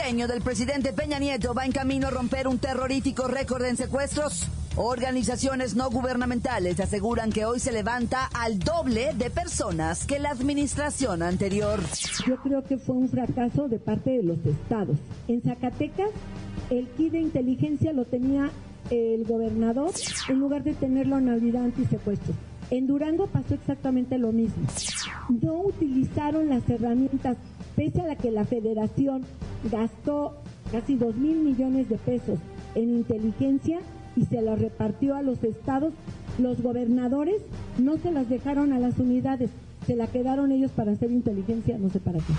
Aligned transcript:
Sexenio 0.00 0.28
del 0.28 0.40
presidente 0.40 0.94
Peña 0.94 1.18
Nieto 1.18 1.52
va 1.52 1.66
en 1.66 1.72
camino 1.72 2.06
a 2.06 2.10
romper 2.10 2.48
un 2.48 2.58
terrorífico 2.58 3.28
récord 3.28 3.64
en 3.64 3.76
secuestros. 3.76 4.48
Organizaciones 4.76 5.74
no 5.74 5.90
gubernamentales 5.90 6.80
aseguran 6.80 7.30
que 7.30 7.44
hoy 7.44 7.60
se 7.60 7.70
levanta 7.70 8.30
al 8.32 8.58
doble 8.58 9.12
de 9.14 9.28
personas 9.28 10.06
que 10.06 10.18
la 10.18 10.30
administración 10.30 11.22
anterior. 11.22 11.80
Yo 12.26 12.36
creo 12.36 12.64
que 12.64 12.78
fue 12.78 12.96
un 12.96 13.10
fracaso 13.10 13.68
de 13.68 13.78
parte 13.78 14.10
de 14.10 14.22
los 14.22 14.38
estados. 14.46 14.96
En 15.28 15.42
Zacatecas, 15.42 16.10
el 16.70 16.88
kit 16.96 17.12
de 17.12 17.20
inteligencia 17.20 17.92
lo 17.92 18.06
tenía 18.06 18.50
el 18.90 19.24
gobernador 19.24 19.92
en 20.28 20.38
lugar 20.38 20.62
de 20.62 20.72
tenerlo 20.72 21.18
en 21.18 21.28
unidad 21.28 21.64
antisecuestro. 21.64 22.32
En 22.70 22.86
Durango 22.86 23.26
pasó 23.26 23.54
exactamente 23.54 24.16
lo 24.16 24.32
mismo. 24.32 24.66
No 25.28 25.60
utilizaron 25.60 26.48
las 26.48 26.68
herramientas, 26.70 27.36
pese 27.76 28.00
a 28.00 28.06
la 28.06 28.16
que 28.16 28.30
la 28.30 28.44
federación 28.44 29.26
gastó 29.64 30.36
casi 30.72 30.94
2 30.94 31.14
mil 31.16 31.38
millones 31.38 31.88
de 31.88 31.96
pesos 31.96 32.38
en 32.74 32.96
inteligencia 32.96 33.80
y 34.16 34.24
se 34.26 34.40
las 34.40 34.58
repartió 34.58 35.16
a 35.16 35.22
los 35.22 35.42
estados. 35.44 35.92
Los 36.38 36.60
gobernadores 36.62 37.42
no 37.78 37.98
se 37.98 38.12
las 38.12 38.28
dejaron 38.28 38.72
a 38.72 38.78
las 38.78 38.98
unidades, 38.98 39.50
se 39.86 39.96
la 39.96 40.06
quedaron 40.06 40.52
ellos 40.52 40.70
para 40.70 40.92
hacer 40.92 41.10
inteligencia, 41.10 41.76
no 41.78 41.90
sé 41.90 42.00
para 42.00 42.18
qué. 42.18 42.32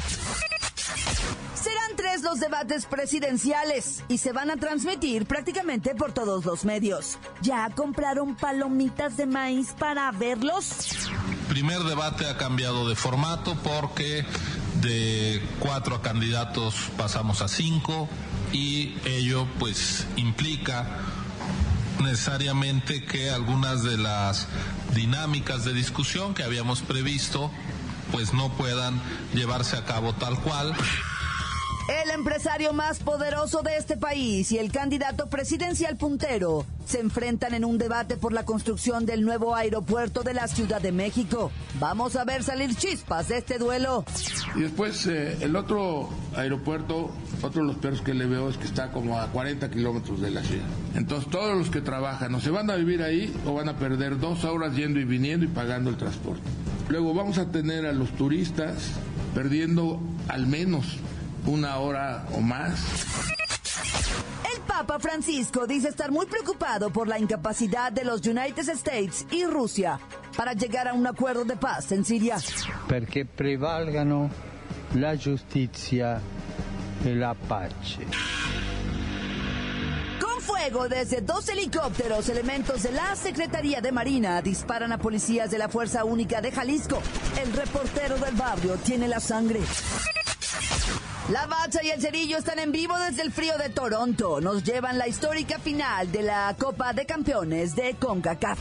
Serán 1.53 1.95
tres 1.95 2.23
los 2.23 2.39
debates 2.39 2.85
presidenciales 2.85 4.03
y 4.07 4.17
se 4.17 4.31
van 4.31 4.49
a 4.49 4.57
transmitir 4.57 5.25
prácticamente 5.25 5.93
por 5.93 6.13
todos 6.13 6.45
los 6.45 6.65
medios. 6.65 7.19
¿Ya 7.41 7.69
compraron 7.75 8.35
palomitas 8.35 9.17
de 9.17 9.25
maíz 9.27 9.75
para 9.77 10.11
verlos? 10.11 11.09
primer 11.51 11.79
debate 11.79 12.25
ha 12.29 12.37
cambiado 12.37 12.87
de 12.87 12.95
formato 12.95 13.57
porque 13.61 14.25
de 14.81 15.41
cuatro 15.59 16.01
candidatos 16.01 16.75
pasamos 16.97 17.41
a 17.41 17.47
cinco 17.47 18.09
y 18.51 18.95
ello 19.05 19.47
pues 19.59 20.07
implica 20.15 20.99
necesariamente 22.01 23.03
que 23.03 23.29
algunas 23.29 23.83
de 23.83 23.97
las 23.97 24.47
dinámicas 24.95 25.63
de 25.65 25.73
discusión 25.73 26.33
que 26.33 26.43
habíamos 26.43 26.81
previsto 26.81 27.51
pues 28.11 28.33
no 28.33 28.51
puedan 28.53 29.01
llevarse 29.33 29.77
a 29.77 29.85
cabo 29.85 30.13
tal 30.13 30.39
cual. 30.41 30.75
El 31.89 32.11
empresario 32.11 32.73
más 32.73 32.99
poderoso 32.99 33.63
de 33.63 33.75
este 33.75 33.97
país 33.97 34.51
y 34.51 34.59
el 34.59 34.71
candidato 34.71 35.27
presidencial 35.27 35.97
puntero 35.97 36.65
se 36.85 36.99
enfrentan 36.99 37.53
en 37.55 37.65
un 37.65 37.77
debate 37.77 38.17
por 38.17 38.33
la 38.33 38.45
construcción 38.45 39.05
del 39.05 39.23
nuevo 39.23 39.55
aeropuerto 39.55 40.21
de 40.21 40.33
la 40.33 40.47
Ciudad 40.47 40.79
de 40.79 40.91
México. 40.91 41.51
Vamos 41.79 42.15
a 42.15 42.23
ver 42.23 42.43
salir 42.43 42.75
chispas 42.75 43.29
de 43.29 43.39
este 43.39 43.57
duelo. 43.57 44.05
Y 44.55 44.61
después 44.61 45.07
eh, 45.07 45.37
el 45.41 45.55
otro 45.55 46.09
aeropuerto, 46.35 47.09
otro 47.41 47.61
de 47.61 47.67
los 47.67 47.77
perros 47.77 48.01
que 48.01 48.13
le 48.13 48.27
veo 48.27 48.49
es 48.49 48.57
que 48.57 48.65
está 48.65 48.91
como 48.91 49.19
a 49.19 49.27
40 49.27 49.69
kilómetros 49.71 50.21
de 50.21 50.29
la 50.29 50.43
ciudad. 50.43 50.67
Entonces 50.95 51.29
todos 51.31 51.57
los 51.57 51.71
que 51.71 51.81
trabajan 51.81 52.33
o 52.35 52.41
se 52.41 52.51
van 52.51 52.69
a 52.69 52.75
vivir 52.75 53.01
ahí 53.01 53.33
o 53.45 53.53
van 53.53 53.69
a 53.69 53.77
perder 53.77 54.19
dos 54.19 54.43
horas 54.45 54.75
yendo 54.75 54.99
y 54.99 55.05
viniendo 55.05 55.45
y 55.45 55.49
pagando 55.49 55.89
el 55.89 55.97
transporte. 55.97 56.43
Luego 56.89 57.13
vamos 57.13 57.39
a 57.39 57.51
tener 57.51 57.85
a 57.85 57.91
los 57.91 58.11
turistas 58.11 58.91
perdiendo 59.33 59.99
al 60.27 60.45
menos 60.45 60.97
una 61.45 61.77
hora 61.79 62.25
o 62.33 62.41
más. 62.41 62.79
El 64.53 64.61
Papa 64.61 64.99
Francisco 64.99 65.65
dice 65.67 65.89
estar 65.89 66.11
muy 66.11 66.25
preocupado 66.25 66.89
por 66.91 67.07
la 67.07 67.17
incapacidad 67.19 67.91
de 67.91 68.03
los 68.03 68.25
United 68.25 68.67
States 68.69 69.25
y 69.31 69.45
Rusia 69.45 69.99
para 70.35 70.53
llegar 70.53 70.87
a 70.87 70.93
un 70.93 71.05
acuerdo 71.07 71.43
de 71.45 71.55
paz 71.57 71.91
en 71.91 72.03
Siria. 72.05 72.37
perché 72.87 73.25
prevalgano 73.25 74.29
la 74.93 75.15
giustizia 75.15 76.19
e 77.03 77.15
la 77.15 77.33
pace. 77.33 78.05
Con 80.19 80.41
fuego 80.41 80.87
desde 80.87 81.21
dos 81.21 81.47
helicópteros, 81.49 82.29
elementos 82.29 82.83
de 82.83 82.91
la 82.91 83.15
Secretaría 83.15 83.81
de 83.81 83.91
Marina 83.91 84.41
disparan 84.41 84.91
a 84.91 84.97
policías 84.97 85.49
de 85.51 85.57
la 85.57 85.69
Fuerza 85.69 86.03
Única 86.03 86.41
de 86.41 86.51
Jalisco. 86.51 87.01
El 87.41 87.51
reportero 87.53 88.17
del 88.17 88.35
barrio 88.35 88.75
tiene 88.77 89.07
la 89.07 89.19
sangre. 89.19 89.61
La 91.31 91.45
Bacha 91.45 91.81
y 91.81 91.89
el 91.89 92.01
Cerillo 92.01 92.37
están 92.37 92.59
en 92.59 92.73
vivo 92.73 92.93
desde 92.99 93.21
el 93.21 93.31
frío 93.31 93.57
de 93.57 93.69
Toronto. 93.69 94.41
Nos 94.41 94.65
llevan 94.65 94.97
la 94.97 95.07
histórica 95.07 95.59
final 95.59 96.11
de 96.11 96.23
la 96.23 96.53
Copa 96.59 96.91
de 96.91 97.05
Campeones 97.05 97.73
de 97.73 97.95
CONCACAF. 97.95 98.59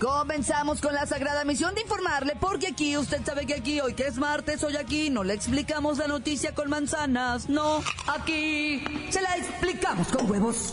Comenzamos 0.00 0.80
con 0.80 0.94
la 0.94 1.04
sagrada 1.04 1.44
misión 1.44 1.74
de 1.74 1.82
informarle, 1.82 2.34
porque 2.40 2.68
aquí, 2.68 2.96
usted 2.96 3.22
sabe 3.26 3.44
que 3.44 3.54
aquí, 3.54 3.80
hoy 3.82 3.92
que 3.92 4.06
es 4.06 4.16
martes, 4.16 4.64
hoy 4.64 4.76
aquí, 4.76 5.10
no 5.10 5.22
le 5.22 5.34
explicamos 5.34 5.98
la 5.98 6.06
noticia 6.06 6.54
con 6.54 6.70
manzanas, 6.70 7.50
no, 7.50 7.82
aquí 8.06 8.82
se 9.10 9.20
la 9.20 9.36
explicamos 9.36 10.08
con 10.08 10.30
huevos. 10.30 10.72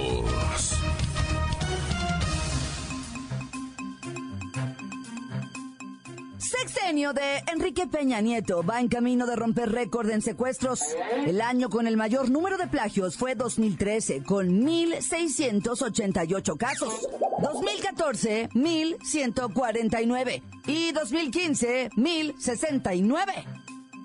Sexenio 6.71 7.11
de 7.11 7.43
Enrique 7.51 7.85
Peña 7.87 8.21
Nieto 8.21 8.63
va 8.63 8.79
en 8.79 8.87
camino 8.87 9.25
de 9.25 9.35
romper 9.35 9.71
récord 9.71 10.09
en 10.09 10.21
secuestros. 10.21 10.81
El 11.25 11.41
año 11.41 11.69
con 11.69 11.85
el 11.85 11.97
mayor 11.97 12.29
número 12.29 12.57
de 12.57 12.67
plagios 12.67 13.17
fue 13.17 13.35
2013, 13.35 14.23
con 14.23 14.61
1.688 14.61 16.57
casos. 16.57 17.09
2014, 17.41 18.49
1.149. 18.53 20.41
Y 20.67 20.91
2015, 20.93 21.89
1.069. 21.89 23.25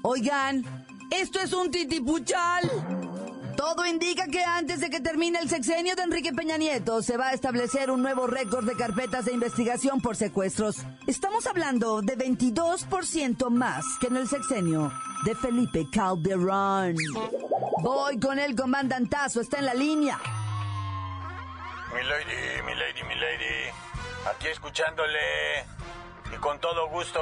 Oigan, 0.03 0.65
esto 1.11 1.39
es 1.39 1.53
un 1.53 1.71
titipuchal. 1.71 3.06
Todo 3.67 3.85
indica 3.85 4.29
que 4.29 4.45
antes 4.45 4.81
de 4.81 4.91
que 4.91 5.01
termine 5.01 5.41
el 5.41 5.49
sexenio 5.49 5.97
de 5.97 6.03
Enrique 6.03 6.33
Peña 6.33 6.57
Nieto 6.57 7.03
se 7.03 7.17
va 7.17 7.31
a 7.31 7.33
establecer 7.33 7.91
un 7.91 8.01
nuevo 8.01 8.29
récord 8.29 8.65
de 8.65 8.77
carpetas 8.77 9.25
de 9.25 9.33
investigación 9.33 10.01
por 10.01 10.15
secuestros. 10.15 10.77
Estamos 11.09 11.49
hablando 11.49 12.01
de 12.01 12.17
22% 12.17 13.51
más 13.51 13.85
que 14.01 14.07
en 14.07 14.19
el 14.19 14.29
sexenio 14.29 14.93
de 15.25 15.35
Felipe 15.35 15.85
Calderón. 15.93 16.95
Voy 17.83 18.21
con 18.21 18.39
el 18.39 18.55
comandantazo, 18.55 19.41
está 19.41 19.59
en 19.59 19.67
la 19.67 19.75
línea. 19.75 20.17
Mi 21.93 22.05
lady, 22.05 22.63
mi 22.67 22.75
lady, 22.77 23.03
mi 23.03 23.15
lady. 23.17 23.71
Aquí 24.31 24.47
escuchándole 24.47 25.19
y 26.33 26.37
con 26.37 26.61
todo 26.61 26.89
gusto 26.89 27.21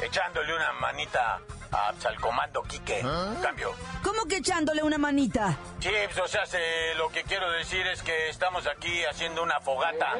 echándole 0.00 0.54
una 0.54 0.72
manita 0.74 1.40
a, 1.72 1.92
al 2.06 2.20
comando 2.20 2.62
Quique. 2.62 3.00
Cambio. 3.42 3.74
¿Cómo 4.02 4.24
que 4.26 4.36
echándole 4.36 4.82
una 4.82 4.98
manita? 4.98 5.56
Sí, 5.80 5.90
pues, 6.06 6.18
o 6.18 6.28
sea, 6.28 6.46
se- 6.46 6.94
lo 6.96 7.08
que 7.10 7.22
quiero 7.24 7.50
decir 7.52 7.86
es 7.86 8.02
que 8.02 8.28
estamos 8.28 8.66
aquí 8.66 9.04
haciendo 9.04 9.42
una 9.42 9.60
fogata. 9.60 10.14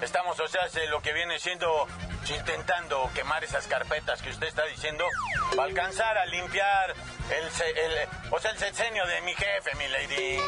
Estamos, 0.00 0.38
o 0.40 0.48
sea, 0.48 0.68
se- 0.68 0.86
lo 0.88 1.00
que 1.02 1.12
viene 1.12 1.38
siendo 1.38 1.86
intentando 2.28 3.10
quemar 3.14 3.42
esas 3.44 3.66
carpetas 3.66 4.22
que 4.22 4.30
usted 4.30 4.46
está 4.46 4.64
diciendo 4.66 5.04
para 5.50 5.64
alcanzar 5.64 6.16
a 6.18 6.24
limpiar 6.26 6.90
el, 7.30 7.66
el- 7.76 8.08
o 8.30 8.38
sea, 8.38 8.52
el 8.52 8.58
sexenio 8.58 9.04
de 9.06 9.20
mi 9.22 9.34
jefe, 9.34 9.74
mi 9.76 9.88
lady. 9.88 10.38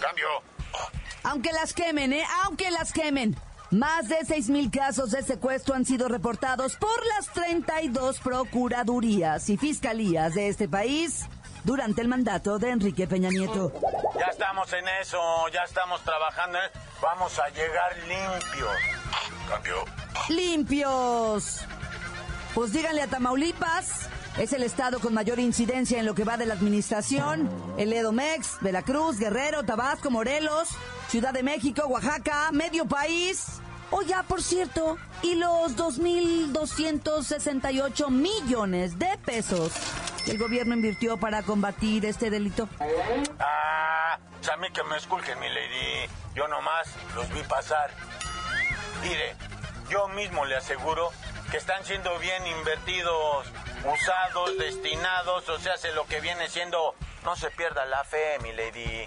Cambio. 0.00 0.26
Aunque 1.24 1.52
las 1.52 1.74
quemen, 1.74 2.12
¿eh? 2.12 2.24
Aunque 2.44 2.70
las 2.70 2.92
quemen. 2.92 3.36
Más 3.70 4.08
de 4.08 4.18
6.000 4.20 4.70
casos 4.70 5.12
de 5.12 5.22
secuestro 5.22 5.74
han 5.76 5.84
sido 5.84 6.08
reportados 6.08 6.74
por 6.76 7.06
las 7.16 7.28
32 7.32 8.18
procuradurías 8.18 9.48
y 9.48 9.56
fiscalías 9.56 10.34
de 10.34 10.48
este 10.48 10.68
país 10.68 11.26
durante 11.62 12.00
el 12.02 12.08
mandato 12.08 12.58
de 12.58 12.70
Enrique 12.70 13.06
Peña 13.06 13.28
Nieto. 13.30 13.72
Ya 14.18 14.26
estamos 14.26 14.72
en 14.72 14.88
eso, 15.00 15.18
ya 15.52 15.62
estamos 15.62 16.02
trabajando. 16.02 16.58
en- 16.58 16.80
Vamos 17.00 17.38
a 17.38 17.48
llegar 17.50 17.96
limpios. 17.98 18.76
Cambio. 19.48 19.76
¡Limpios! 20.28 21.60
Pues 22.54 22.72
díganle 22.72 23.02
a 23.02 23.06
Tamaulipas. 23.06 24.08
Es 24.38 24.52
el 24.52 24.62
estado 24.62 25.00
con 25.00 25.12
mayor 25.12 25.38
incidencia 25.38 25.98
en 25.98 26.06
lo 26.06 26.14
que 26.14 26.24
va 26.24 26.36
de 26.36 26.46
la 26.46 26.54
administración. 26.54 27.50
El 27.76 27.92
Edomex, 27.92 28.58
Veracruz, 28.60 29.18
Guerrero, 29.18 29.64
Tabasco, 29.64 30.10
Morelos, 30.10 30.68
Ciudad 31.08 31.32
de 31.32 31.42
México, 31.42 31.84
Oaxaca, 31.86 32.50
medio 32.52 32.86
país. 32.86 33.60
Oye, 33.90 34.14
por 34.28 34.42
cierto, 34.42 34.96
¿y 35.22 35.34
los 35.34 35.76
2.268 35.76 38.08
millones 38.08 38.98
de 38.98 39.18
pesos 39.24 39.72
que 40.24 40.30
el 40.30 40.38
gobierno 40.38 40.74
invirtió 40.74 41.18
para 41.18 41.42
combatir 41.42 42.06
este 42.06 42.30
delito? 42.30 42.68
Ah, 43.40 44.18
a 44.52 44.56
mí 44.56 44.68
que 44.72 44.84
me 44.84 44.96
esculquen, 44.96 45.38
mi 45.40 45.48
lady. 45.48 46.08
Yo 46.34 46.46
nomás 46.46 46.86
los 47.16 47.28
vi 47.34 47.42
pasar. 47.42 47.90
Mire, 49.02 49.34
yo 49.90 50.06
mismo 50.08 50.44
le 50.44 50.56
aseguro 50.56 51.10
que 51.50 51.56
están 51.56 51.84
siendo 51.84 52.16
bien 52.20 52.46
invertidos, 52.46 53.46
usados, 53.84 54.58
destinados, 54.58 55.48
o 55.48 55.58
sea, 55.58 55.74
hace 55.74 55.92
lo 55.92 56.06
que 56.06 56.20
viene 56.20 56.48
siendo... 56.48 56.94
No 57.24 57.36
se 57.36 57.50
pierda 57.50 57.84
la 57.84 58.02
fe, 58.04 58.38
mi 58.42 58.52
lady. 58.52 59.06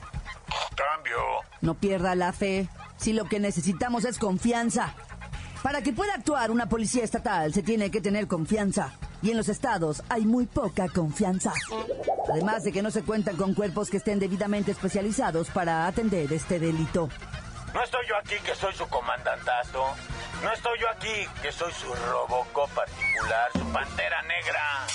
Cambio. 0.75 1.17
No 1.61 1.73
pierda 1.73 2.13
la 2.15 2.31
fe. 2.31 2.67
Si 2.97 3.13
lo 3.13 3.25
que 3.25 3.39
necesitamos 3.39 4.05
es 4.05 4.19
confianza. 4.19 4.93
Para 5.63 5.81
que 5.81 5.93
pueda 5.93 6.13
actuar 6.13 6.51
una 6.51 6.67
policía 6.67 7.03
estatal 7.03 7.53
se 7.53 7.63
tiene 7.63 7.89
que 7.89 8.01
tener 8.01 8.27
confianza. 8.27 8.93
Y 9.21 9.31
en 9.31 9.37
los 9.37 9.49
estados 9.49 10.03
hay 10.09 10.25
muy 10.25 10.45
poca 10.45 10.89
confianza. 10.89 11.53
Además 12.29 12.63
de 12.63 12.71
que 12.71 12.81
no 12.81 12.91
se 12.91 13.03
cuentan 13.03 13.37
con 13.37 13.53
cuerpos 13.53 13.89
que 13.89 13.97
estén 13.97 14.19
debidamente 14.19 14.71
especializados 14.71 15.49
para 15.49 15.87
atender 15.87 16.31
este 16.33 16.59
delito. 16.59 17.09
No 17.73 17.83
estoy 17.83 18.05
yo 18.07 18.17
aquí 18.17 18.35
que 18.45 18.53
soy 18.53 18.73
su 18.73 18.87
comandantazo. 18.87 19.85
No 20.44 20.51
estoy 20.51 20.78
yo 20.78 20.90
aquí 20.90 21.28
que 21.42 21.54
soy 21.54 21.72
su 21.72 21.94
Robocop 21.94 22.69
particular, 22.72 23.50
su 23.54 23.72
Pantera 23.72 24.22
Negra, 24.24 24.88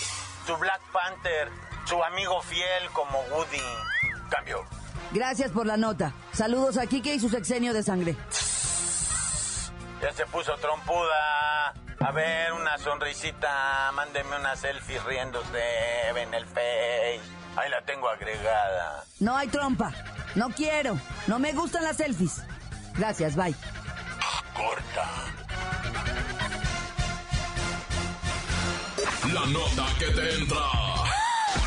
su 0.47 0.55
Black 0.59 0.83
Panther, 0.93 1.49
su 1.87 2.05
amigo 2.05 2.43
fiel 2.43 2.91
como 2.93 3.19
Woody. 3.31 3.63
Cambio. 4.29 4.63
Gracias 5.11 5.51
por 5.51 5.67
la 5.67 5.79
nota. 5.79 6.13
Saludos 6.33 6.77
a 6.77 6.87
Kike 6.87 7.15
y 7.15 7.21
su 7.21 7.31
sexenio 7.31 7.73
de 7.73 7.83
sangre. 7.83 8.15
Ya 10.03 10.13
se 10.13 10.27
puso 10.27 10.55
trompuda. 10.59 11.75
A 12.01 12.13
ver, 12.13 12.53
una 12.53 12.77
sonrisita. 12.77 13.91
Mándeme 13.95 14.37
una 14.37 14.55
selfie 14.55 15.01
riéndose 15.01 16.09
en 16.15 16.35
el 16.35 16.45
face. 16.45 17.21
Ahí 17.57 17.71
la 17.71 17.81
tengo 17.87 18.09
agregada. 18.11 19.05
No 19.19 19.35
hay 19.35 19.49
trompa. 19.49 19.93
No 20.35 20.51
quiero. 20.51 21.01
No 21.27 21.39
me 21.39 21.55
gustan 21.55 21.85
las 21.85 21.97
selfies. 21.97 22.43
Gracias, 22.95 23.35
bye. 23.35 23.55
Corta. 24.59 25.07
La 29.33 29.47
nota 29.47 29.87
que 30.01 30.07
te 30.07 30.35
entra. 30.35 30.67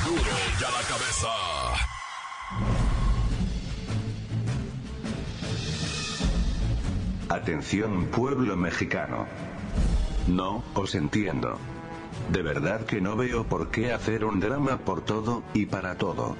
Duro 0.05 0.35
ya 0.59 0.69
la 0.69 0.83
cabeza. 0.91 1.33
Atención 7.29 8.07
pueblo 8.07 8.57
mexicano. 8.57 9.25
No, 10.27 10.61
os 10.73 10.93
entiendo. 10.95 11.57
De 12.29 12.41
verdad 12.41 12.85
que 12.85 12.99
no 12.99 13.15
veo 13.15 13.45
por 13.45 13.71
qué 13.71 13.93
hacer 13.93 14.25
un 14.25 14.41
drama 14.41 14.79
por 14.79 15.01
todo, 15.05 15.43
y 15.53 15.65
para 15.65 15.97
todo. 15.97 16.35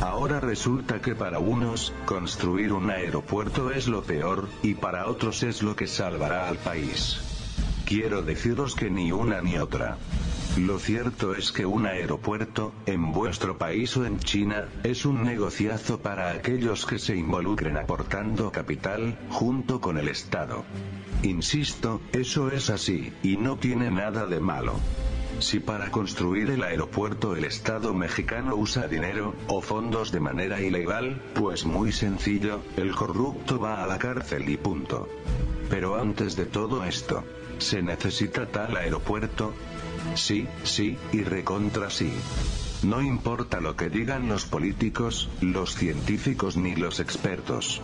Ahora 0.00 0.40
resulta 0.40 1.00
que 1.00 1.14
para 1.14 1.38
unos, 1.38 1.92
construir 2.06 2.72
un 2.72 2.90
aeropuerto 2.90 3.70
es 3.70 3.88
lo 3.88 4.02
peor, 4.02 4.48
y 4.62 4.74
para 4.74 5.08
otros 5.08 5.42
es 5.42 5.62
lo 5.62 5.74
que 5.74 5.86
salvará 5.86 6.48
al 6.48 6.58
país. 6.58 7.20
Quiero 7.84 8.22
deciros 8.22 8.74
que 8.74 8.90
ni 8.90 9.12
una 9.12 9.40
ni 9.40 9.58
otra. 9.58 9.96
Lo 10.56 10.78
cierto 10.78 11.34
es 11.34 11.52
que 11.52 11.66
un 11.66 11.86
aeropuerto, 11.86 12.72
en 12.86 13.12
vuestro 13.12 13.58
país 13.58 13.96
o 13.96 14.04
en 14.04 14.18
China, 14.18 14.68
es 14.82 15.04
un 15.04 15.22
negociazo 15.22 15.98
para 16.00 16.30
aquellos 16.30 16.84
que 16.84 16.98
se 16.98 17.14
involucren 17.16 17.76
aportando 17.76 18.50
capital, 18.50 19.16
junto 19.30 19.80
con 19.80 19.98
el 19.98 20.08
Estado. 20.08 20.64
Insisto, 21.22 22.00
eso 22.12 22.50
es 22.50 22.70
así, 22.70 23.12
y 23.22 23.36
no 23.36 23.56
tiene 23.56 23.90
nada 23.90 24.26
de 24.26 24.40
malo. 24.40 24.74
Si 25.40 25.60
para 25.60 25.90
construir 25.90 26.50
el 26.50 26.64
aeropuerto 26.64 27.36
el 27.36 27.44
Estado 27.44 27.94
mexicano 27.94 28.56
usa 28.56 28.88
dinero, 28.88 29.34
o 29.46 29.60
fondos 29.60 30.10
de 30.10 30.18
manera 30.18 30.60
ilegal, 30.60 31.22
pues 31.34 31.64
muy 31.64 31.92
sencillo, 31.92 32.60
el 32.76 32.94
corrupto 32.94 33.60
va 33.60 33.84
a 33.84 33.86
la 33.86 33.98
cárcel 33.98 34.48
y 34.48 34.56
punto. 34.56 35.08
Pero 35.70 35.96
antes 35.96 36.34
de 36.34 36.46
todo 36.46 36.84
esto, 36.84 37.24
¿se 37.58 37.82
necesita 37.82 38.46
tal 38.46 38.76
aeropuerto? 38.76 39.54
Sí, 40.14 40.48
sí, 40.64 40.98
y 41.12 41.22
recontra 41.22 41.88
sí. 41.88 42.12
No 42.82 43.00
importa 43.00 43.60
lo 43.60 43.76
que 43.76 43.90
digan 43.90 44.28
los 44.28 44.44
políticos, 44.44 45.28
los 45.40 45.74
científicos 45.74 46.56
ni 46.56 46.74
los 46.74 47.00
expertos. 47.00 47.80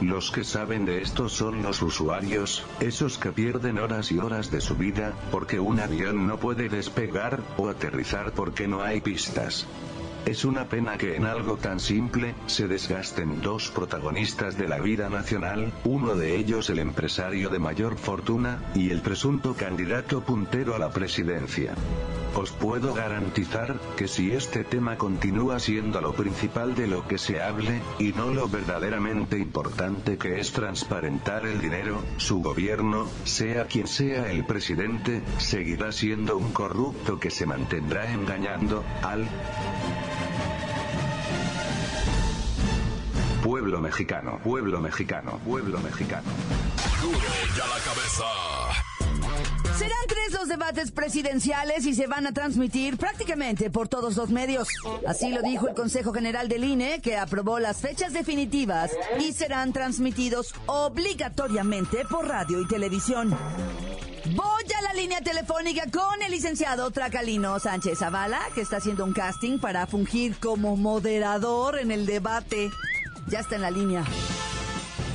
Los 0.00 0.30
que 0.30 0.44
saben 0.44 0.86
de 0.86 1.02
esto 1.02 1.28
son 1.28 1.62
los 1.62 1.82
usuarios, 1.82 2.64
esos 2.80 3.18
que 3.18 3.32
pierden 3.32 3.78
horas 3.78 4.10
y 4.12 4.18
horas 4.18 4.50
de 4.50 4.60
su 4.60 4.76
vida, 4.76 5.12
porque 5.30 5.60
un 5.60 5.78
avión 5.78 6.26
no 6.26 6.38
puede 6.38 6.68
despegar, 6.68 7.40
o 7.58 7.68
aterrizar 7.68 8.32
porque 8.32 8.66
no 8.66 8.82
hay 8.82 9.00
pistas. 9.00 9.66
Es 10.24 10.44
una 10.44 10.66
pena 10.66 10.96
que 10.96 11.16
en 11.16 11.24
algo 11.24 11.56
tan 11.56 11.80
simple, 11.80 12.34
se 12.46 12.68
desgasten 12.68 13.40
dos 13.40 13.70
protagonistas 13.70 14.56
de 14.56 14.68
la 14.68 14.78
vida 14.78 15.08
nacional, 15.08 15.72
uno 15.84 16.14
de 16.14 16.36
ellos 16.36 16.70
el 16.70 16.78
empresario 16.78 17.48
de 17.48 17.58
mayor 17.58 17.96
fortuna, 17.96 18.62
y 18.74 18.90
el 18.90 19.00
presunto 19.00 19.54
candidato 19.54 20.20
puntero 20.22 20.74
a 20.74 20.78
la 20.78 20.90
presidencia. 20.90 21.74
Os 22.34 22.52
puedo 22.52 22.94
garantizar, 22.94 23.78
que 23.96 24.06
si 24.06 24.32
este 24.32 24.64
tema 24.64 24.96
continúa 24.96 25.58
siendo 25.58 26.00
lo 26.00 26.12
principal 26.12 26.74
de 26.74 26.86
lo 26.86 27.06
que 27.06 27.18
se 27.18 27.42
hable, 27.42 27.82
y 27.98 28.12
no 28.12 28.30
lo 28.30 28.48
verdaderamente 28.48 29.36
importante 29.36 30.16
que 30.16 30.40
es 30.40 30.52
transparentar 30.52 31.44
el 31.44 31.60
dinero, 31.60 32.02
su 32.18 32.40
gobierno, 32.40 33.08
sea 33.24 33.66
quien 33.66 33.88
sea 33.88 34.30
el 34.30 34.44
presidente, 34.44 35.22
seguirá 35.38 35.92
siendo 35.92 36.36
un 36.36 36.52
corrupto 36.52 37.18
que 37.18 37.30
se 37.30 37.46
mantendrá 37.46 38.10
engañando, 38.12 38.84
al 39.02 39.28
pueblo 43.42 43.80
mexicano, 43.80 44.38
pueblo 44.44 44.80
mexicano, 44.80 45.38
pueblo 45.44 45.80
mexicano. 45.80 46.28
Duro 47.02 47.18
ya 47.56 47.66
la 47.66 47.78
cabeza. 47.84 48.79
Serán 49.80 50.06
tres 50.08 50.32
los 50.38 50.46
debates 50.46 50.90
presidenciales 50.90 51.86
y 51.86 51.94
se 51.94 52.06
van 52.06 52.26
a 52.26 52.32
transmitir 52.32 52.98
prácticamente 52.98 53.70
por 53.70 53.88
todos 53.88 54.14
los 54.14 54.28
medios. 54.28 54.68
Así 55.06 55.30
lo 55.30 55.40
dijo 55.40 55.68
el 55.68 55.74
Consejo 55.74 56.12
General 56.12 56.50
del 56.50 56.64
INE, 56.64 57.00
que 57.00 57.16
aprobó 57.16 57.58
las 57.58 57.78
fechas 57.78 58.12
definitivas 58.12 58.90
y 59.18 59.32
serán 59.32 59.72
transmitidos 59.72 60.52
obligatoriamente 60.66 62.04
por 62.10 62.28
radio 62.28 62.60
y 62.60 62.68
televisión. 62.68 63.30
Voy 64.36 64.64
a 64.78 64.82
la 64.82 64.92
línea 64.92 65.22
telefónica 65.22 65.84
con 65.90 66.20
el 66.20 66.30
licenciado 66.30 66.90
Tracalino 66.90 67.58
Sánchez 67.58 68.00
Zavala, 68.00 68.38
que 68.54 68.60
está 68.60 68.76
haciendo 68.76 69.06
un 69.06 69.14
casting 69.14 69.58
para 69.60 69.86
fungir 69.86 70.38
como 70.40 70.76
moderador 70.76 71.78
en 71.78 71.90
el 71.90 72.04
debate. 72.04 72.68
Ya 73.28 73.40
está 73.40 73.54
en 73.54 73.62
la 73.62 73.70
línea. 73.70 74.04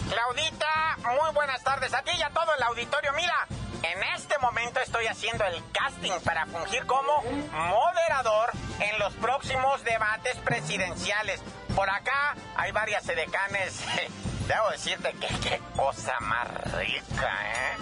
Claudita, 0.10 0.98
muy 1.04 1.36
buenas 1.36 1.64
tardes 1.64 1.94
a 1.94 2.02
ti 2.02 2.14
y 2.18 2.24
a 2.24 2.32
todo 2.32 2.48
el 2.58 2.64
auditorio. 2.64 3.12
Mira, 3.16 3.48
en 3.92 4.04
este 4.16 4.38
momento 4.40 4.80
estoy 4.80 5.08
haciendo 5.08 5.46
el 5.46 5.62
casting 5.72 6.12
para 6.24 6.46
fungir 6.46 6.86
como 6.86 7.22
moderador 7.52 8.52
en 8.80 9.00
los 9.00 9.14
próximos 9.16 9.84
debates 9.84 10.38
presidenciales. 10.38 11.42
Por 11.76 11.90
acá 11.90 12.36
hay 12.56 12.72
varias 12.72 13.08
edecanes. 13.10 13.82
Debo 14.48 14.70
decirte 14.70 15.12
que 15.14 15.28
qué 15.40 15.62
cosa 15.76 16.20
más 16.22 16.48
rica, 16.74 17.52
¿eh? 17.52 17.78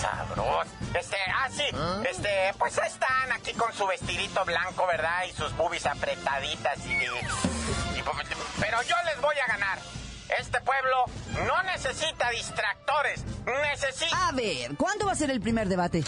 Sabroso. 0.00 0.70
Este, 0.94 1.16
ah, 1.34 1.48
sí, 1.50 1.64
este, 2.08 2.52
pues 2.58 2.76
están 2.78 3.32
aquí 3.32 3.52
con 3.54 3.72
su 3.72 3.86
vestidito 3.86 4.44
blanco, 4.44 4.86
¿verdad? 4.86 5.24
Y 5.28 5.32
sus 5.32 5.54
boobies 5.56 5.86
apretaditas 5.86 6.78
y, 6.86 6.92
y- 6.92 7.98
y- 7.98 8.02
pero 8.60 8.82
yo 8.82 8.94
les 9.04 9.20
voy 9.20 9.36
a 9.38 9.46
ganar. 9.46 9.78
Este 10.28 10.60
pueblo 10.60 11.04
no 11.46 11.62
necesita 11.62 12.30
distractores, 12.30 13.24
necesita... 13.44 14.28
A 14.28 14.32
ver, 14.32 14.76
¿cuándo 14.76 15.06
va 15.06 15.12
a 15.12 15.14
ser 15.14 15.30
el 15.30 15.40
primer 15.40 15.68
debate? 15.68 16.02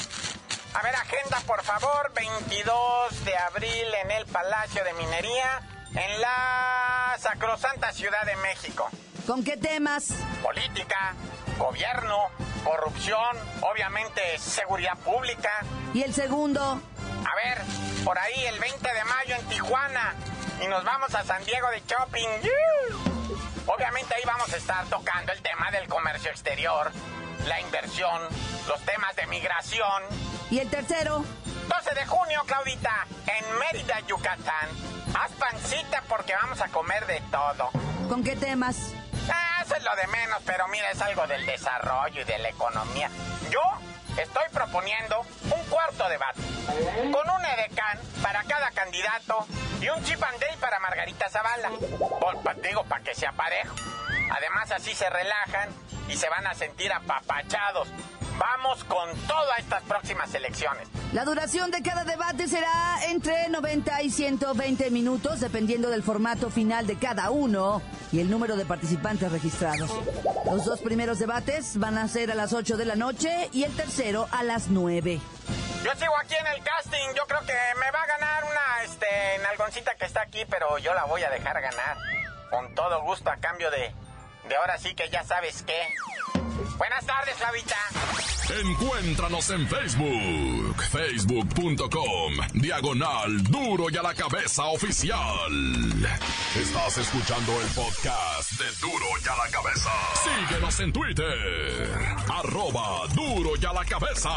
A 0.75 0.83
ver, 0.83 0.95
agenda, 0.95 1.41
por 1.47 1.63
favor, 1.63 2.13
22 2.15 3.25
de 3.25 3.37
abril 3.37 3.87
en 4.05 4.11
el 4.11 4.27
Palacio 4.27 4.85
de 4.85 4.93
Minería, 4.95 5.61
en 5.95 6.21
la 6.21 7.17
sacrosanta 7.19 7.93
Ciudad 7.93 8.25
de 8.27 8.37
México. 8.37 8.89
¿Con 9.27 9.45
qué 9.45 9.57
temas? 9.57 10.13
Política, 10.43 11.15
gobierno, 11.59 12.29
corrupción, 12.65 13.37
obviamente 13.61 14.39
seguridad 14.39 14.97
pública. 14.99 15.51
¿Y 15.95 16.03
el 16.03 16.15
segundo? 16.15 16.61
A 16.63 17.35
ver, 17.37 17.63
por 18.05 18.19
ahí 18.19 18.47
el 18.47 18.59
20 18.59 18.79
de 18.79 19.05
mayo 19.05 19.37
en 19.37 19.47
Tijuana 19.49 20.15
y 20.63 20.67
nos 20.67 20.85
vamos 20.85 21.15
a 21.15 21.25
San 21.25 21.45
Diego 21.45 21.69
de 21.71 21.83
shopping. 21.87 22.29
¡Yu! 22.43 23.08
Obviamente 23.69 24.15
ahí 24.15 24.23
vamos 24.25 24.51
a 24.53 24.57
estar 24.57 24.87
tocando 24.87 25.31
el 25.31 25.43
tema 25.43 25.71
del 25.71 25.87
comercio 25.89 26.31
exterior, 26.31 26.91
la 27.47 27.61
inversión, 27.61 28.23
los 28.67 28.81
temas 28.87 29.15
de 29.15 29.27
migración. 29.27 30.03
¿Y 30.51 30.59
el 30.59 30.71
tercero? 30.71 31.23
12 31.69 31.95
de 31.95 32.07
junio, 32.07 32.43
Claudita, 32.47 33.07
en 33.27 33.59
Mérida, 33.59 34.01
Yucatán. 34.07 34.69
Haz 35.15 35.33
pancita 35.33 36.03
porque 36.09 36.35
vamos 36.35 36.63
a 36.63 36.69
comer 36.69 37.07
de 37.07 37.21
todo. 37.31 37.71
¿Con 38.09 38.25
qué 38.25 38.37
temas? 38.37 38.95
Ah, 39.31 39.63
eso 39.63 39.77
es 39.77 39.83
lo 39.83 39.95
de 39.97 40.07
menos, 40.07 40.39
pero 40.47 40.67
mira, 40.69 40.91
es 40.91 41.03
algo 41.03 41.27
del 41.27 41.45
desarrollo 41.45 42.23
y 42.23 42.25
de 42.25 42.39
la 42.39 42.49
economía. 42.49 43.11
Yo 43.51 43.61
estoy 44.17 44.45
proponiendo 44.51 45.21
un 45.21 45.58
cuarto 45.69 46.09
debate, 46.09 46.41
con 47.13 47.31
un 47.31 47.45
edecán 47.45 47.99
para 48.23 48.43
cada 48.45 48.71
candidato 48.71 49.47
y 49.81 49.89
un 49.89 50.03
chip 50.05 50.23
and 50.23 50.61
para 50.61 50.79
Margarita 50.81 51.29
Zavala. 51.29 51.71
Digo, 52.63 52.85
para 52.85 53.03
que 53.03 53.15
sea 53.15 53.33
parejo. 53.33 53.75
Además, 54.31 54.71
así 54.73 54.95
se 54.95 55.09
relajan 55.09 55.69
y 56.09 56.17
se 56.17 56.29
van 56.29 56.47
a 56.47 56.55
sentir 56.55 56.93
apapachados. 56.93 57.89
Vamos 58.39 58.85
con 58.85 59.17
todo 59.27 59.53
a 59.53 59.59
estas 59.59 59.83
próximas 59.83 60.33
elecciones. 60.35 60.89
La 61.13 61.25
duración 61.25 61.71
de 61.71 61.83
cada 61.83 62.05
debate 62.05 62.47
será 62.47 62.99
entre 63.09 63.49
90 63.49 64.03
y 64.03 64.11
120 64.11 64.91
minutos, 64.91 65.41
dependiendo 65.41 65.91
del 65.91 66.03
formato 66.03 66.51
final 66.51 66.87
de 66.87 66.97
cada 66.97 67.31
uno 67.31 67.83
y 68.13 68.21
el 68.21 68.31
número 68.31 68.57
de 68.57 68.65
participantes 68.65 69.33
registrados. 69.33 69.91
Los 70.45 70.65
dos 70.65 70.81
primeros 70.81 71.19
debates 71.19 71.79
van 71.79 71.99
a 71.99 72.07
ser 72.07 72.31
a 72.31 72.35
las 72.35 72.53
8 72.53 72.77
de 72.77 72.85
la 72.85 72.95
noche 72.95 73.49
y 73.53 73.65
el 73.65 73.75
tercero 73.75 74.29
a 74.31 74.45
las 74.45 74.69
9. 74.69 75.21
Yo 75.89 75.95
sigo 75.95 76.15
aquí 76.19 76.35
en 76.35 76.47
el 76.49 76.63
casting. 76.63 77.15
Yo 77.17 77.27
creo 77.27 77.41
que 77.47 77.55
me 77.81 77.91
va 77.91 78.03
a 78.03 78.07
ganar 78.07 78.45
una, 78.45 78.85
este, 78.85 79.07
nalgoncita 79.43 79.95
que 79.95 80.05
está 80.05 80.21
aquí, 80.21 80.45
pero 80.45 80.77
yo 80.77 80.93
la 80.93 81.05
voy 81.07 81.23
a 81.23 81.31
dejar 81.31 81.59
ganar. 81.63 81.97
Con 82.51 82.75
todo 82.75 83.01
gusto 83.05 83.31
a 83.31 83.37
cambio 83.37 83.71
de, 83.71 83.95
de 84.51 84.57
ahora 84.57 84.77
sí 84.77 84.95
que 84.95 85.09
ya 85.09 85.25
sabes 85.25 85.63
qué. 85.63 85.81
Buenas 86.77 87.07
tardes, 87.07 87.35
Flavita. 87.37 87.77
Encuéntranos 88.51 89.49
en 89.49 89.67
Facebook, 89.67 90.83
facebook.com, 90.91 92.35
diagonal 92.53 93.43
duro 93.45 93.89
y 93.89 93.97
a 93.97 94.03
la 94.03 94.15
cabeza 94.15 94.67
oficial. 94.67 95.51
Estás 96.55 96.99
escuchando 96.99 97.59
el 97.63 97.69
podcast 97.69 98.53
de 98.53 98.71
duro 98.87 99.07
y 99.25 99.29
a 99.29 99.37
la 99.37 99.51
cabeza. 99.51 99.91
Síguenos 100.23 100.81
en 100.81 100.93
Twitter, 100.93 101.99
arroba 102.31 103.07
duro 103.15 103.53
y 103.59 103.65
a 103.65 103.73
la 103.73 103.85
cabeza. 103.87 104.31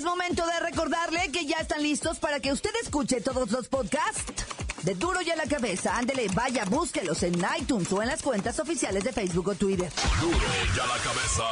Es 0.00 0.06
momento 0.06 0.46
de 0.46 0.60
recordarle 0.60 1.30
que 1.30 1.44
ya 1.44 1.58
están 1.58 1.82
listos 1.82 2.18
para 2.18 2.40
que 2.40 2.50
usted 2.50 2.70
escuche 2.82 3.20
todos 3.20 3.50
los 3.50 3.68
podcasts 3.68 4.46
de 4.82 4.94
Duro 4.94 5.20
y 5.20 5.28
a 5.28 5.36
la 5.36 5.44
Cabeza. 5.44 5.94
Ándele, 5.94 6.26
vaya, 6.32 6.64
búsquelos 6.64 7.22
en 7.22 7.34
iTunes 7.58 7.92
o 7.92 8.00
en 8.00 8.08
las 8.08 8.22
cuentas 8.22 8.58
oficiales 8.60 9.04
de 9.04 9.12
Facebook 9.12 9.48
o 9.48 9.54
Twitter. 9.56 9.92
Duro 10.22 10.38
y 10.38 10.80
a 10.80 10.86
la 10.86 10.96
cabeza. 11.04 11.44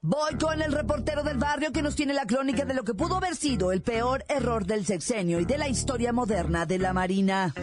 Voy 0.00 0.36
con 0.36 0.60
el 0.62 0.72
reportero 0.72 1.22
del 1.22 1.38
barrio 1.38 1.70
que 1.70 1.80
nos 1.80 1.94
tiene 1.94 2.12
la 2.12 2.26
crónica 2.26 2.64
de 2.64 2.74
lo 2.74 2.82
que 2.82 2.94
pudo 2.94 3.18
haber 3.18 3.36
sido 3.36 3.70
el 3.70 3.82
peor 3.82 4.24
error 4.28 4.66
del 4.66 4.84
sexenio 4.84 5.38
y 5.38 5.44
de 5.44 5.58
la 5.58 5.68
historia 5.68 6.12
moderna 6.12 6.66
de 6.66 6.80
la 6.80 6.92
Marina. 6.92 7.54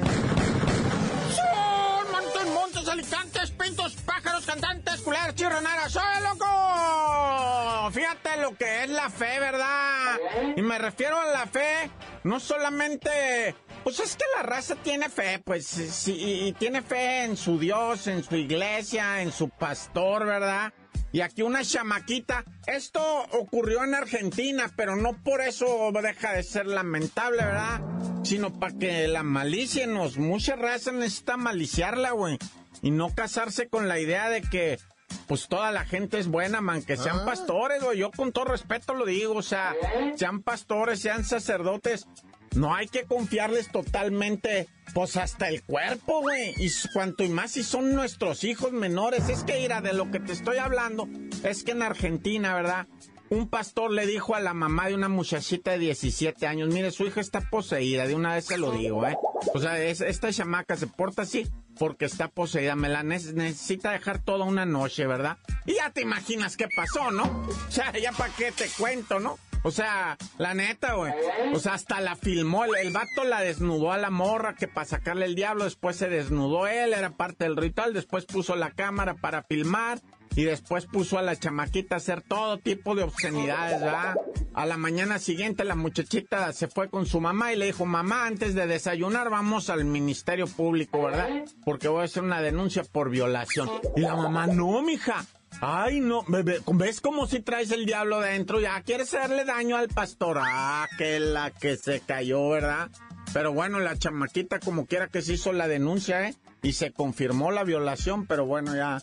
Son 1.35 2.11
montes, 2.13 2.45
montes, 2.53 2.87
alicantes, 2.87 3.51
pintos, 3.51 3.97
pájaros, 4.05 4.45
cantantes, 4.45 5.01
culeras, 5.01 5.35
chirroneras. 5.35 5.91
¡Soy 5.91 6.23
loco! 6.23 7.91
Fíjate 7.91 8.12
lo 8.37 8.55
que 8.55 8.83
es 8.83 8.89
la 8.89 9.09
fe, 9.09 9.39
¿verdad? 9.39 10.17
Y 10.55 10.61
me 10.61 10.77
refiero 10.77 11.19
a 11.19 11.25
la 11.25 11.45
fe, 11.47 11.89
no 12.23 12.39
solamente... 12.39 13.55
Pues 13.83 13.99
es 13.99 14.15
que 14.15 14.23
la 14.37 14.43
raza 14.43 14.75
tiene 14.75 15.09
fe, 15.09 15.39
pues 15.43 15.65
sí, 15.65 16.15
y, 16.17 16.53
tiene 16.53 16.81
fe 16.81 17.25
en 17.25 17.35
su 17.35 17.59
Dios, 17.59 18.07
en 18.07 18.23
su 18.23 18.37
iglesia, 18.37 19.21
en 19.21 19.33
su 19.33 19.49
pastor, 19.49 20.25
¿verdad? 20.25 20.73
Y 21.11 21.21
aquí 21.21 21.43
una 21.43 21.63
chamaquita. 21.63 22.43
Esto 22.65 23.01
ocurrió 23.33 23.83
en 23.83 23.93
Argentina, 23.93 24.71
pero 24.75 24.95
no 24.95 25.21
por 25.21 25.41
eso 25.41 25.91
deja 26.01 26.33
de 26.33 26.43
ser 26.43 26.65
lamentable, 26.65 27.43
¿verdad? 27.43 27.81
Sino 28.23 28.57
para 28.57 28.73
que 28.77 29.07
la 29.07 29.21
malicienos. 29.21 30.17
Mucha 30.17 30.55
raza 30.55 30.91
necesita 30.91 31.37
maliciarla, 31.37 32.11
güey. 32.11 32.39
Y 32.81 32.89
no 32.89 33.13
casarse 33.13 33.67
con 33.67 33.87
la 33.87 33.99
idea 33.99 34.29
de 34.29 34.41
que, 34.41 34.79
pues 35.27 35.47
toda 35.47 35.71
la 35.71 35.85
gente 35.85 36.19
es 36.19 36.27
buena, 36.27 36.61
man. 36.61 36.83
Que 36.83 36.97
sean 36.97 37.25
pastores, 37.25 37.83
güey. 37.83 37.97
Yo 37.99 38.11
con 38.11 38.31
todo 38.31 38.45
respeto 38.45 38.93
lo 38.93 39.05
digo, 39.05 39.35
o 39.35 39.41
sea, 39.41 39.75
sean 40.15 40.41
pastores, 40.41 40.99
sean 40.99 41.23
sacerdotes. 41.23 42.07
No 42.55 42.75
hay 42.75 42.87
que 42.87 43.05
confiarles 43.05 43.71
totalmente, 43.71 44.67
pues 44.93 45.17
hasta 45.17 45.49
el 45.49 45.63
cuerpo, 45.63 46.21
güey. 46.21 46.53
Y 46.57 46.69
cuanto 46.93 47.23
y 47.23 47.29
más 47.29 47.51
si 47.51 47.63
son 47.63 47.93
nuestros 47.95 48.43
hijos 48.43 48.71
menores. 48.71 49.27
Es 49.29 49.43
que, 49.43 49.57
mira, 49.59 49.81
de 49.81 49.93
lo 49.93 50.11
que 50.11 50.19
te 50.19 50.33
estoy 50.33 50.57
hablando, 50.57 51.07
es 51.43 51.63
que 51.63 51.71
en 51.71 51.81
Argentina, 51.81 52.53
¿verdad? 52.53 52.87
Un 53.29 53.49
pastor 53.49 53.89
le 53.89 54.05
dijo 54.05 54.35
a 54.35 54.39
la 54.39 54.53
mamá 54.53 54.87
de 54.89 54.93
una 54.93 55.09
muchachita 55.09 55.71
de 55.71 55.79
17 55.79 56.45
años, 56.45 56.69
mire, 56.71 56.91
su 56.91 57.05
hija 57.07 57.19
está 57.21 57.41
poseída, 57.49 58.05
de 58.05 58.13
una 58.13 58.35
vez 58.35 58.45
se 58.45 58.59
lo 58.59 58.71
digo, 58.71 59.07
¿eh? 59.07 59.17
O 59.55 59.59
sea, 59.59 59.81
es- 59.81 60.01
esta 60.01 60.31
chamaca 60.31 60.75
se 60.75 60.85
porta 60.85 61.23
así 61.23 61.47
porque 61.77 62.05
está 62.05 62.27
poseída, 62.27 62.75
me 62.75 62.89
la 62.89 63.03
ne- 63.03 63.19
necesita 63.33 63.91
dejar 63.91 64.19
toda 64.19 64.45
una 64.45 64.65
noche, 64.65 65.07
¿verdad? 65.07 65.37
Y 65.65 65.75
ya 65.75 65.89
te 65.91 66.01
imaginas 66.01 66.57
qué 66.57 66.67
pasó, 66.75 67.11
¿no? 67.11 67.23
O 67.67 67.71
sea, 67.71 67.91
ya 67.97 68.11
para 68.11 68.33
qué 68.33 68.51
te 68.51 68.67
cuento, 68.77 69.19
¿no? 69.19 69.37
O 69.65 69.71
sea, 69.71 70.17
la 70.37 70.53
neta, 70.53 70.95
güey. 70.95 71.13
O 71.53 71.59
sea, 71.59 71.75
hasta 71.75 72.01
la 72.01 72.17
filmó. 72.17 72.65
El, 72.65 72.71
el 72.81 72.91
vato 72.91 73.23
la 73.23 73.39
desnudó 73.39 73.93
a 73.93 73.97
la 73.97 74.09
morra 74.09 74.55
que 74.55 74.67
para 74.67 74.85
sacarle 74.85 75.25
el 75.25 75.35
diablo. 75.35 75.63
Después 75.63 75.95
se 75.95 76.09
desnudó 76.09 76.67
él, 76.67 76.93
era 76.93 77.11
parte 77.11 77.45
del 77.45 77.55
ritual. 77.55 77.93
Después 77.93 78.25
puso 78.25 78.57
la 78.57 78.71
cámara 78.71 79.13
para 79.13 79.43
filmar. 79.43 80.01
Y 80.35 80.45
después 80.45 80.85
puso 80.85 81.17
a 81.17 81.21
la 81.21 81.35
chamaquita 81.35 81.95
a 81.95 81.97
hacer 81.97 82.21
todo 82.21 82.57
tipo 82.57 82.95
de 82.95 83.03
obscenidades, 83.03 83.81
¿verdad? 83.81 84.15
A 84.53 84.65
la 84.65 84.77
mañana 84.77 85.19
siguiente 85.19 85.63
la 85.63 85.75
muchachita 85.75 86.51
se 86.53 86.67
fue 86.67 86.89
con 86.89 87.05
su 87.05 87.21
mamá 87.21 87.53
y 87.53 87.55
le 87.55 87.67
dijo, 87.67 87.85
mamá, 87.85 88.25
antes 88.25 88.55
de 88.55 88.65
desayunar 88.65 89.29
vamos 89.29 89.69
al 89.69 89.85
Ministerio 89.85 90.47
Público, 90.47 91.03
¿verdad? 91.03 91.29
Porque 91.63 91.87
voy 91.87 92.01
a 92.01 92.05
hacer 92.05 92.23
una 92.23 92.41
denuncia 92.41 92.83
por 92.83 93.09
violación. 93.09 93.69
Y 93.95 94.01
la 94.01 94.15
mamá, 94.15 94.47
no, 94.47 94.81
mija. 94.81 95.25
Ay, 95.61 95.99
no, 95.99 96.23
bebé, 96.27 96.59
¿ves 96.73 96.99
como 96.99 97.27
si 97.27 97.39
traes 97.39 97.71
el 97.71 97.85
diablo 97.85 98.19
dentro? 98.19 98.59
Ya 98.59 98.81
quieres 98.81 99.13
hacerle 99.13 99.45
daño 99.45 99.77
al 99.77 99.87
pastor. 99.87 100.39
Ah, 100.41 100.87
que 100.97 101.19
la 101.19 101.51
que 101.51 101.77
se 101.77 101.99
cayó, 101.99 102.49
¿verdad? 102.49 102.89
Pero 103.33 103.53
bueno, 103.53 103.79
la 103.79 103.97
chamaquita 103.97 104.59
como 104.59 104.85
quiera 104.85 105.07
que 105.07 105.21
se 105.21 105.33
hizo 105.33 105.53
la 105.53 105.67
denuncia, 105.67 106.27
¿eh? 106.27 106.35
Y 106.61 106.73
se 106.73 106.91
confirmó 106.91 107.51
la 107.51 107.63
violación, 107.63 108.25
pero 108.25 108.45
bueno, 108.45 108.75
ya. 108.75 109.01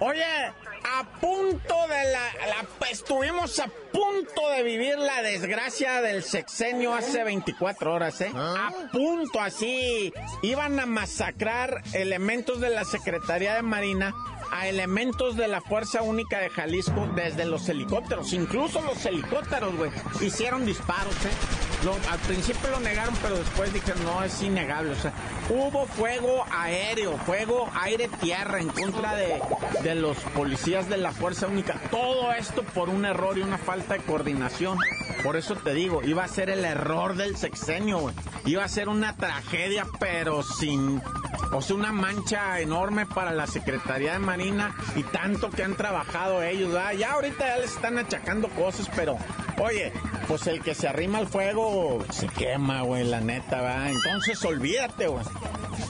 Oye, 0.00 0.24
a 0.24 1.04
punto 1.20 1.74
de 1.88 2.04
la, 2.12 2.24
la- 2.48 2.88
Estuvimos 2.90 3.58
a 3.60 3.68
punto 3.92 4.48
de 4.50 4.62
vivir 4.64 4.98
la 4.98 5.22
desgracia 5.22 6.00
del 6.02 6.24
sexenio 6.24 6.92
hace 6.92 7.22
24 7.22 7.94
horas, 7.94 8.20
¿eh? 8.20 8.32
A 8.34 8.72
punto, 8.92 9.40
así. 9.40 10.12
Iban 10.42 10.80
a 10.80 10.86
masacrar 10.86 11.82
elementos 11.92 12.60
de 12.60 12.70
la 12.70 12.84
Secretaría 12.84 13.54
de 13.54 13.62
Marina 13.62 14.12
a 14.50 14.66
elementos 14.66 15.36
de 15.36 15.46
la 15.46 15.60
Fuerza 15.60 16.02
Única 16.02 16.38
de 16.40 16.50
Jalisco 16.50 17.08
desde 17.14 17.44
los 17.44 17.68
helicópteros. 17.68 18.32
Incluso 18.32 18.80
los 18.82 19.04
helicópteros, 19.06 19.76
güey, 19.76 19.92
hicieron 20.20 20.66
disparos, 20.66 21.14
¿eh? 21.24 21.30
Lo- 21.84 21.96
al 22.10 22.18
principio 22.26 22.70
lo 22.70 22.80
negaron, 22.80 23.14
pero 23.22 23.36
después 23.38 23.72
dijeron, 23.72 24.04
no, 24.04 24.22
es 24.22 24.42
innegable. 24.42 24.90
O 24.92 24.96
sea, 24.96 25.12
hubo 25.48 25.86
fuego 25.86 26.44
aéreo, 26.52 27.16
fuego 27.18 27.68
aire-tierra 27.74 28.60
en 28.60 28.68
contra 28.68 29.14
de, 29.16 29.40
de 29.82 29.94
los 29.94 30.16
policías 30.34 30.88
de 30.88 30.98
la 30.98 31.12
Fuerza 31.12 31.46
Única. 31.46 31.80
Todo 31.90 32.32
esto 32.32 32.62
por 32.64 32.88
un 32.90 33.04
error 33.04 33.38
y 33.38 33.42
una 33.42 33.58
falta 33.58 33.94
de 33.94 34.00
coordinación. 34.00 34.78
Por 35.22 35.36
eso 35.36 35.54
te 35.56 35.72
digo, 35.74 36.02
iba 36.02 36.24
a 36.24 36.28
ser 36.28 36.50
el 36.50 36.64
error 36.64 37.16
del 37.16 37.36
sexenio, 37.36 37.98
güey. 37.98 38.14
Iba 38.44 38.64
a 38.64 38.68
ser 38.68 38.88
una 38.88 39.16
tragedia, 39.16 39.86
pero 39.98 40.42
sin... 40.42 41.00
O 41.52 41.60
sea, 41.62 41.74
una 41.76 41.90
mancha 41.92 42.60
enorme 42.60 43.06
para 43.06 43.32
la 43.32 43.46
Secretaría 43.46 44.12
de 44.12 44.18
Marina 44.20 44.74
y 44.94 45.02
tanto 45.02 45.50
que 45.50 45.64
han 45.64 45.74
trabajado 45.76 46.42
ellos. 46.42 46.72
Ya 46.96 47.12
ahorita 47.12 47.46
ya 47.48 47.56
les 47.58 47.72
están 47.72 47.98
achacando 47.98 48.48
cosas, 48.50 48.88
pero... 48.94 49.16
Oye, 49.58 49.92
pues 50.30 50.46
el 50.46 50.62
que 50.62 50.76
se 50.76 50.86
arrima 50.86 51.18
al 51.18 51.26
fuego 51.26 52.04
se 52.12 52.28
quema, 52.28 52.82
güey, 52.82 53.02
la 53.02 53.20
neta, 53.20 53.60
¿verdad? 53.60 53.90
Entonces 53.90 54.44
olvídate, 54.44 55.08
güey. 55.08 55.24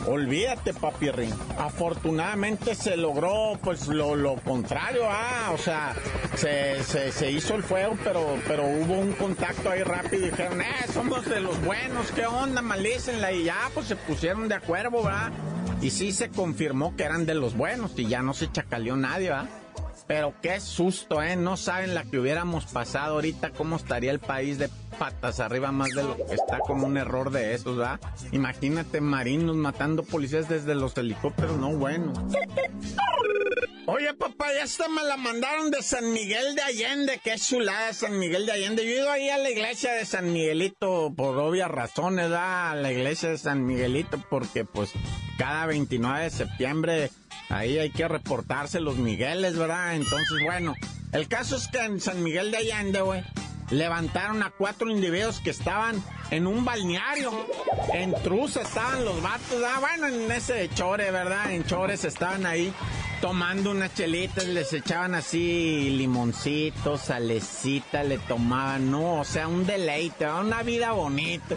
Olvídate, 0.06 0.72
papirrín. 0.72 1.34
Afortunadamente 1.58 2.74
se 2.74 2.96
logró, 2.96 3.58
pues, 3.62 3.86
lo, 3.88 4.16
lo 4.16 4.36
contrario, 4.36 5.02
ah, 5.06 5.50
o 5.52 5.58
sea, 5.58 5.94
se, 6.36 6.82
se, 6.84 7.12
se 7.12 7.30
hizo 7.30 7.54
el 7.54 7.62
fuego, 7.62 7.98
pero, 8.02 8.38
pero 8.48 8.64
hubo 8.64 8.94
un 8.94 9.12
contacto 9.12 9.68
ahí 9.68 9.82
rápido 9.82 10.28
y 10.28 10.30
dijeron, 10.30 10.62
eh, 10.62 10.86
somos 10.90 11.26
de 11.26 11.40
los 11.40 11.62
buenos, 11.62 12.10
¿qué 12.12 12.24
onda? 12.24 12.62
Malícenla. 12.62 13.32
Y 13.32 13.44
ya, 13.44 13.70
pues, 13.74 13.88
se 13.88 13.96
pusieron 13.96 14.48
de 14.48 14.54
acuerdo, 14.54 15.02
¿verdad? 15.02 15.32
Y 15.82 15.90
sí 15.90 16.12
se 16.12 16.30
confirmó 16.30 16.96
que 16.96 17.02
eran 17.02 17.26
de 17.26 17.34
los 17.34 17.54
buenos 17.54 17.92
y 17.98 18.06
ya 18.06 18.22
no 18.22 18.32
se 18.32 18.50
chacaleó 18.50 18.96
nadie, 18.96 19.28
¿verdad? 19.28 19.50
Pero 20.10 20.34
qué 20.42 20.58
susto, 20.58 21.22
¿eh? 21.22 21.36
No 21.36 21.56
saben 21.56 21.94
la 21.94 22.02
que 22.02 22.18
hubiéramos 22.18 22.64
pasado 22.64 23.14
ahorita, 23.14 23.50
cómo 23.50 23.76
estaría 23.76 24.10
el 24.10 24.18
país 24.18 24.58
de 24.58 24.68
patas 24.98 25.38
arriba 25.38 25.70
más 25.70 25.90
de 25.90 26.02
lo 26.02 26.16
que 26.16 26.34
está 26.34 26.58
con 26.58 26.82
un 26.82 26.96
error 26.96 27.30
de 27.30 27.54
esos, 27.54 27.76
¿verdad? 27.76 28.00
Imagínate 28.32 29.00
marinos 29.00 29.54
matando 29.54 30.02
policías 30.02 30.48
desde 30.48 30.74
los 30.74 30.96
helicópteros, 30.96 31.56
no 31.58 31.76
bueno. 31.76 32.12
Oye, 33.86 34.12
papá, 34.14 34.52
ya 34.52 34.64
hasta 34.64 34.88
me 34.88 35.04
la 35.04 35.16
mandaron 35.16 35.70
de 35.70 35.80
San 35.80 36.12
Miguel 36.12 36.56
de 36.56 36.62
Allende, 36.62 37.20
que 37.22 37.34
es 37.34 37.48
chulada 37.48 37.92
San 37.92 38.18
Miguel 38.18 38.46
de 38.46 38.52
Allende. 38.52 38.84
Yo 38.84 38.90
he 38.90 38.96
ido 38.96 39.10
ahí 39.12 39.28
a 39.28 39.38
la 39.38 39.50
iglesia 39.50 39.92
de 39.92 40.04
San 40.06 40.32
Miguelito 40.32 41.14
por 41.16 41.38
obvias 41.38 41.70
razones, 41.70 42.30
¿da? 42.30 42.72
A 42.72 42.74
la 42.74 42.90
iglesia 42.90 43.28
de 43.28 43.38
San 43.38 43.64
Miguelito, 43.64 44.20
porque 44.28 44.64
pues 44.64 44.90
cada 45.38 45.66
29 45.66 46.24
de 46.24 46.30
septiembre 46.30 47.10
ahí 47.50 47.78
hay 47.78 47.90
que 47.90 48.08
reportarse 48.08 48.80
los 48.80 48.96
Migueles, 48.96 49.56
¿verdad? 49.56 49.94
Entonces, 49.94 50.38
bueno, 50.42 50.74
el 51.12 51.28
caso 51.28 51.56
es 51.56 51.68
que 51.68 51.84
en 51.84 52.00
San 52.00 52.22
Miguel 52.22 52.50
de 52.50 52.58
Allende, 52.58 53.00
güey, 53.00 53.22
levantaron 53.70 54.42
a 54.42 54.50
cuatro 54.50 54.90
individuos 54.90 55.40
que 55.40 55.50
estaban 55.50 56.02
en 56.30 56.46
un 56.46 56.64
balneario. 56.64 57.32
En 57.92 58.14
Truz 58.22 58.56
estaban 58.56 59.04
los 59.04 59.20
vatos, 59.22 59.62
ah, 59.66 59.78
bueno, 59.80 60.06
en 60.06 60.30
ese 60.30 60.68
chore, 60.74 61.10
¿verdad? 61.10 61.52
En 61.52 61.64
chores 61.64 62.04
estaban 62.04 62.46
ahí 62.46 62.72
tomando 63.20 63.72
unas 63.72 63.94
chelitas, 63.94 64.46
les 64.46 64.72
echaban 64.72 65.14
así 65.14 65.90
limoncito, 65.90 66.96
salecita, 66.96 68.02
le 68.02 68.18
tomaban, 68.18 68.90
no, 68.90 69.20
o 69.20 69.24
sea, 69.24 69.46
un 69.46 69.66
deleite, 69.66 70.26
una 70.26 70.62
vida 70.62 70.92
bonita. 70.92 71.56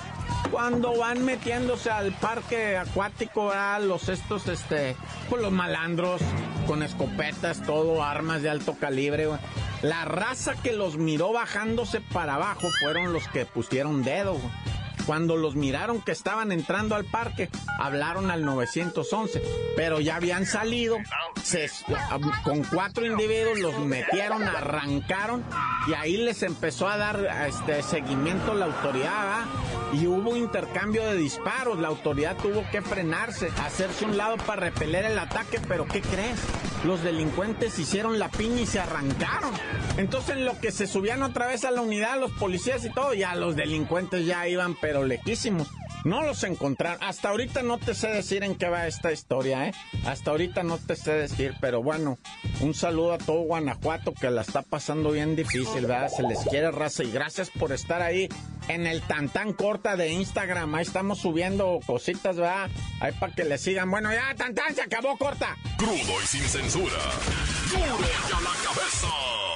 Cuando 0.53 0.95
van 0.95 1.25
metiéndose 1.25 1.89
al 1.89 2.11
parque 2.11 2.77
acuático, 2.77 3.51
a 3.51 3.79
los 3.79 4.07
estos, 4.07 4.47
este, 4.47 4.95
con 5.27 5.41
los 5.41 5.51
malandros, 5.51 6.21
con 6.67 6.83
escopetas, 6.83 7.63
todo, 7.63 8.03
armas 8.03 8.43
de 8.43 8.51
alto 8.51 8.77
calibre, 8.79 9.27
La 9.81 10.05
raza 10.05 10.53
que 10.61 10.71
los 10.71 10.97
miró 10.97 11.33
bajándose 11.33 12.01
para 12.01 12.35
abajo 12.35 12.67
fueron 12.83 13.13
los 13.13 13.27
que 13.29 13.47
pusieron 13.47 14.03
dedo, 14.03 14.37
cuando 15.07 15.37
los 15.37 15.55
miraron 15.55 16.01
que 16.01 16.11
estaban 16.11 16.51
entrando 16.51 16.95
al 16.95 17.05
parque, 17.05 17.49
hablaron 17.79 18.29
al 18.29 18.45
911, 18.45 19.41
pero 19.75 19.99
ya 19.99 20.17
habían 20.17 20.45
salido, 20.45 20.97
con 22.43 22.63
cuatro 22.63 23.07
individuos 23.07 23.57
los 23.59 23.79
metieron, 23.79 24.43
arrancaron 24.43 25.43
y 25.87 25.93
ahí 25.93 26.17
les 26.17 26.43
empezó 26.43 26.87
a 26.87 26.97
dar 26.97 27.27
este 27.47 27.81
seguimiento 27.81 28.53
la 28.53 28.65
autoridad 28.65 29.45
y 29.93 30.07
hubo 30.07 30.35
intercambio 30.35 31.05
de 31.05 31.15
disparos. 31.15 31.79
La 31.79 31.87
autoridad 31.87 32.37
tuvo 32.37 32.63
que 32.71 32.81
frenarse, 32.81 33.49
hacerse 33.63 34.05
un 34.05 34.17
lado 34.17 34.37
para 34.37 34.61
repeler 34.61 35.05
el 35.05 35.19
ataque, 35.19 35.59
pero 35.67 35.85
¿qué 35.85 36.01
crees? 36.01 36.39
Los 36.83 37.03
delincuentes 37.03 37.77
hicieron 37.79 38.19
la 38.19 38.29
piña 38.29 38.61
y 38.61 38.65
se 38.65 38.79
arrancaron. 38.79 39.51
Entonces, 39.97 40.37
en 40.37 40.45
lo 40.45 40.59
que 40.59 40.71
se 40.71 40.87
subían 40.87 41.21
otra 41.21 41.47
vez 41.47 41.63
a 41.63 41.71
la 41.71 41.81
unidad, 41.81 42.19
los 42.19 42.31
policías 42.31 42.83
y 42.83 42.89
todo, 42.89 43.13
ya 43.13 43.35
los 43.35 43.55
delincuentes 43.55 44.25
ya 44.25 44.47
iban, 44.47 44.75
pero 44.81 45.03
lejísimos. 45.05 45.69
No 46.03 46.21
los 46.21 46.43
encontraron. 46.43 47.01
Hasta 47.01 47.29
ahorita 47.29 47.63
no 47.63 47.77
te 47.77 47.93
sé 47.93 48.09
decir 48.09 48.43
en 48.43 48.55
qué 48.55 48.67
va 48.67 48.87
esta 48.87 49.11
historia, 49.11 49.67
¿eh? 49.67 49.73
Hasta 50.05 50.31
ahorita 50.31 50.63
no 50.63 50.77
te 50.77 50.95
sé 50.95 51.13
decir, 51.13 51.55
pero 51.61 51.81
bueno, 51.81 52.17
un 52.59 52.73
saludo 52.73 53.13
a 53.13 53.17
todo 53.17 53.41
Guanajuato 53.41 54.13
que 54.13 54.29
la 54.29 54.41
está 54.41 54.61
pasando 54.61 55.11
bien 55.11 55.35
difícil, 55.35 55.85
¿verdad? 55.85 56.09
Se 56.09 56.23
les 56.23 56.39
quiere 56.39 56.71
raza 56.71 57.03
y 57.03 57.11
gracias 57.11 57.49
por 57.49 57.71
estar 57.71 58.01
ahí 58.01 58.27
en 58.67 58.85
el 58.85 59.01
Tantán 59.01 59.53
Corta 59.53 59.95
de 59.95 60.09
Instagram. 60.09 60.75
Ahí 60.75 60.83
estamos 60.83 61.19
subiendo 61.19 61.79
cositas, 61.85 62.35
¿verdad? 62.35 62.69
Ahí 62.99 63.13
para 63.13 63.33
que 63.33 63.45
le 63.45 63.57
sigan. 63.57 63.89
Bueno, 63.89 64.11
ya, 64.11 64.35
Tantán, 64.35 64.75
se 64.75 64.81
acabó 64.81 65.17
corta. 65.17 65.57
Crudo 65.77 66.21
y 66.21 66.27
sin 66.27 66.43
censura. 66.43 66.97
Duro 67.71 68.07
ya 68.29 68.41
la 68.41 68.51
cabeza. 68.63 69.52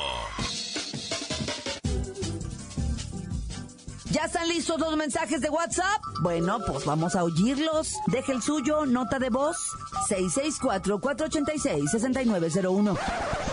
¿Ya 4.18 4.26
están 4.26 4.48
listos 4.48 4.80
los 4.80 4.98
mensajes 4.98 5.42
de 5.42 5.50
WhatsApp? 5.52 6.02
Bueno, 6.22 6.58
pues 6.66 6.86
vamos 6.86 7.16
a 7.16 7.24
oírlos. 7.24 7.94
Deje 8.08 8.32
el 8.32 8.42
suyo, 8.42 8.88
nota 8.88 9.20
de 9.20 9.30
voz, 9.30 9.56
664-486-6901. 10.10 12.98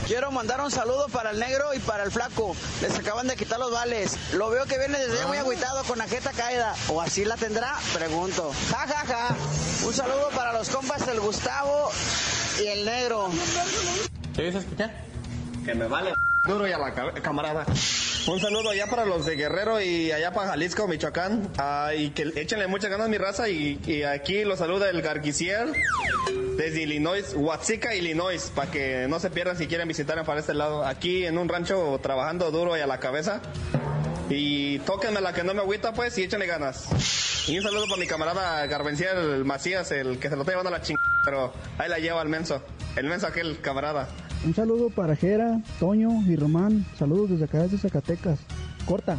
Quiero 0.07 0.33
mandar 0.33 0.63
un 0.63 0.71
saludo 0.71 1.09
para 1.09 1.33
el 1.33 1.39
negro 1.39 1.75
y 1.75 1.81
para 1.81 2.05
el 2.05 2.11
flaco. 2.11 2.57
Les 2.81 2.99
acaban 2.99 3.29
de 3.29 3.37
quitar 3.37 3.59
los 3.59 3.73
vales. 3.73 4.17
Lo 4.33 4.49
veo 4.49 4.65
que 4.65 4.79
viene 4.79 4.99
desde 4.99 5.27
muy 5.27 5.37
agüitado 5.37 5.85
con 5.85 5.99
la 5.99 6.09
jeta 6.09 6.33
caída. 6.33 6.75
¿O 6.89 7.03
así 7.03 7.27
la 7.27 7.37
tendrá? 7.37 7.75
Pregunto. 7.93 8.51
Ja, 8.71 8.87
ja, 8.89 9.05
ja. 9.05 9.37
Un 9.87 9.93
saludo 9.93 10.31
para 10.35 10.55
los 10.55 10.71
compas 10.71 11.05
del 11.05 11.21
Gustavo 11.21 11.91
y 12.59 12.69
el 12.69 12.87
negro. 12.87 13.29
¿Qué 14.35 14.45
dices, 14.45 14.63
escuchar? 14.63 14.95
Que 15.63 15.75
me 15.75 15.89
vale 15.89 16.15
duro 16.47 16.67
y 16.67 16.73
a 16.73 16.79
la 16.79 16.95
camarada. 17.21 17.67
Un 18.27 18.41
saludo 18.41 18.71
allá 18.71 18.87
para 18.87 19.05
los 19.05 19.27
de 19.27 19.37
Guerrero 19.37 19.83
y 19.83 20.11
allá 20.11 20.33
para 20.33 20.49
Jalisco, 20.49 20.89
Michoacán. 20.89 21.51
Y 21.95 22.09
que 22.11 22.33
échenle 22.37 22.67
muchas 22.69 22.91
ganas 22.91 23.11
mi 23.11 23.19
raza. 23.19 23.51
Y, 23.51 24.03
aquí 24.03 24.45
los 24.45 24.61
saluda 24.61 24.89
el 24.89 25.03
Garquisier 25.03 25.67
desde 26.57 26.83
Illinois, 26.83 27.35
Huatzica, 27.35 27.95
Illinois, 27.95 28.51
para 28.55 28.71
que 28.71 29.07
no 29.11 29.21
se 29.21 29.29
pierdan 29.29 29.59
si 29.59 29.67
quieren 29.67 29.87
visitar 29.89 30.25
para 30.25 30.41
este 30.41 30.55
lado. 30.55 30.87
Aquí 30.87 31.27
en 31.27 31.37
un 31.37 31.51
rancho 31.51 32.01
trabajando 32.03 32.51
duro 32.51 32.79
y 32.79 32.81
a 32.81 32.87
la 32.87 32.99
cabeza. 32.99 33.43
Y 34.31 34.79
tóquenme 34.81 35.21
la 35.21 35.35
que 35.35 35.45
no 35.45 35.53
me 35.53 35.61
agüita, 35.61 35.93
pues, 35.93 36.17
y 36.17 36.23
échenle 36.23 36.47
ganas. 36.47 37.47
Y 37.47 37.59
un 37.59 37.63
saludo 37.63 37.85
para 37.87 38.01
mi 38.01 38.07
camarada 38.07 38.67
Garbenciel 38.67 39.45
Macías, 39.45 39.91
el 39.93 40.19
que 40.19 40.31
se 40.31 40.37
lo 40.37 40.43
está 40.43 40.53
llevando 40.53 40.71
a 40.71 40.79
la 40.79 40.83
chingada, 40.83 41.05
pero 41.27 41.53
ahí 41.77 41.91
la 41.91 41.99
lleva 41.99 42.23
el 42.23 42.31
menso. 42.31 42.63
El 42.97 43.05
menso 43.07 43.27
aquel 43.27 43.61
camarada. 43.61 44.09
Un 44.45 44.55
saludo 44.55 44.91
para 44.91 45.17
Jera, 45.17 45.61
Toño 45.81 46.11
y 46.27 46.37
Román. 46.37 46.85
Saludos 46.99 47.31
desde 47.31 47.45
acá, 47.45 47.63
desde 47.63 47.79
Zacatecas. 47.79 48.39
Corta. 48.85 49.19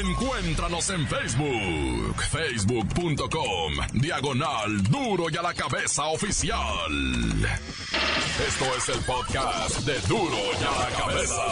Encuéntranos 0.00 0.90
en 0.90 1.06
Facebook, 1.06 2.22
facebook.com, 2.30 3.72
diagonal 3.94 4.82
duro 4.84 5.26
y 5.30 5.36
a 5.36 5.42
la 5.42 5.54
cabeza 5.54 6.06
oficial. 6.06 6.58
Esto 8.46 8.64
es 8.76 8.88
el 8.88 9.04
podcast 9.04 9.80
de 9.80 10.00
duro 10.08 10.36
y 10.60 10.64
a 10.64 10.88
la 10.88 10.96
cabeza. 10.96 11.42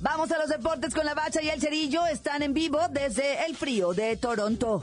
Vamos 0.00 0.32
a 0.32 0.38
los 0.38 0.48
deportes 0.48 0.94
con 0.94 1.04
la 1.04 1.14
bacha 1.14 1.42
y 1.42 1.50
el 1.50 1.60
cerillo. 1.60 2.06
Están 2.06 2.42
en 2.42 2.54
vivo 2.54 2.80
desde 2.90 3.44
el 3.46 3.54
frío 3.54 3.92
de 3.92 4.16
Toronto. 4.16 4.80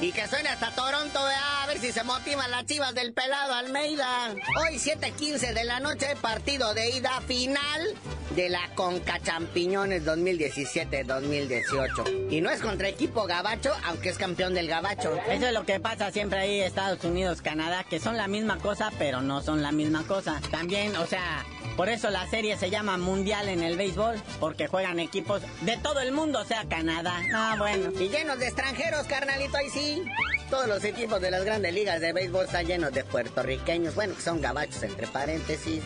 Y 0.00 0.12
que 0.12 0.26
suene 0.28 0.48
hasta 0.48 0.70
Toronto, 0.72 1.18
a 1.18 1.66
ver 1.66 1.78
si 1.78 1.92
se 1.92 2.02
motivan 2.04 2.50
las 2.50 2.64
chivas 2.66 2.94
del 2.94 3.12
pelado 3.12 3.52
Almeida. 3.54 4.34
Hoy 4.60 4.78
7:15 4.78 5.54
de 5.54 5.64
la 5.64 5.80
noche, 5.80 6.14
partido 6.20 6.74
de 6.74 6.90
ida 6.90 7.20
final 7.22 7.94
de 8.34 8.48
la 8.48 8.68
Conca 8.74 9.20
Champiñones 9.20 10.04
2017-2018. 10.04 12.30
Y 12.30 12.40
no 12.40 12.50
es 12.50 12.60
contra 12.60 12.88
equipo 12.88 13.26
gabacho, 13.26 13.72
aunque 13.86 14.08
es 14.10 14.18
campeón 14.18 14.54
del 14.54 14.68
gabacho. 14.68 15.18
Eso 15.28 15.46
es 15.46 15.52
lo 15.52 15.66
que 15.66 15.80
pasa 15.80 16.12
siempre 16.12 16.38
ahí, 16.38 16.60
Estados 16.60 17.02
Unidos, 17.04 17.42
Canadá, 17.42 17.82
que 17.84 17.98
son 17.98 18.16
la 18.16 18.28
misma 18.28 18.58
cosa, 18.58 18.92
pero 18.98 19.22
no 19.22 19.42
son 19.42 19.62
la 19.62 19.72
misma 19.72 20.04
cosa. 20.04 20.40
También, 20.50 20.94
o 20.96 21.06
sea, 21.06 21.44
por 21.78 21.88
eso 21.88 22.10
la 22.10 22.26
serie 22.26 22.56
se 22.56 22.70
llama 22.70 22.98
Mundial 22.98 23.48
en 23.48 23.62
el 23.62 23.76
béisbol, 23.76 24.20
porque 24.40 24.66
juegan 24.66 24.98
equipos 24.98 25.42
de 25.60 25.76
todo 25.76 26.00
el 26.00 26.10
mundo, 26.10 26.40
o 26.40 26.44
sea, 26.44 26.64
Canadá. 26.68 27.22
Ah, 27.32 27.54
bueno. 27.56 27.92
Y 28.00 28.08
llenos 28.08 28.40
de 28.40 28.48
extranjeros, 28.48 29.06
carnalito, 29.06 29.56
ahí 29.56 29.70
sí. 29.70 30.02
Todos 30.50 30.66
los 30.66 30.82
equipos 30.82 31.20
de 31.20 31.30
las 31.30 31.44
grandes 31.44 31.72
ligas 31.72 32.00
de 32.00 32.12
béisbol 32.12 32.46
están 32.46 32.66
llenos 32.66 32.92
de 32.92 33.04
puertorriqueños, 33.04 33.94
bueno, 33.94 34.16
que 34.16 34.22
son 34.22 34.40
gabachos 34.40 34.82
entre 34.82 35.06
paréntesis, 35.06 35.84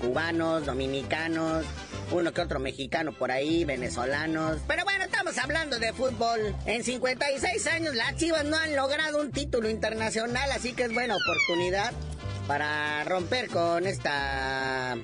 cubanos, 0.00 0.66
dominicanos, 0.66 1.64
uno 2.10 2.32
que 2.32 2.40
otro 2.40 2.58
mexicano 2.58 3.12
por 3.12 3.30
ahí, 3.30 3.64
venezolanos. 3.64 4.58
Pero 4.66 4.82
bueno, 4.82 5.04
estamos 5.04 5.38
hablando 5.38 5.78
de 5.78 5.92
fútbol. 5.92 6.56
En 6.66 6.82
56 6.82 7.64
años 7.68 7.94
las 7.94 8.16
Chivas 8.16 8.44
no 8.44 8.56
han 8.56 8.74
logrado 8.74 9.20
un 9.20 9.30
título 9.30 9.68
internacional, 9.70 10.50
así 10.50 10.72
que 10.72 10.82
es 10.82 10.92
buena 10.92 11.14
oportunidad 11.14 11.92
para 12.48 13.04
romper 13.04 13.48
con 13.48 13.86
esta... 13.86 14.96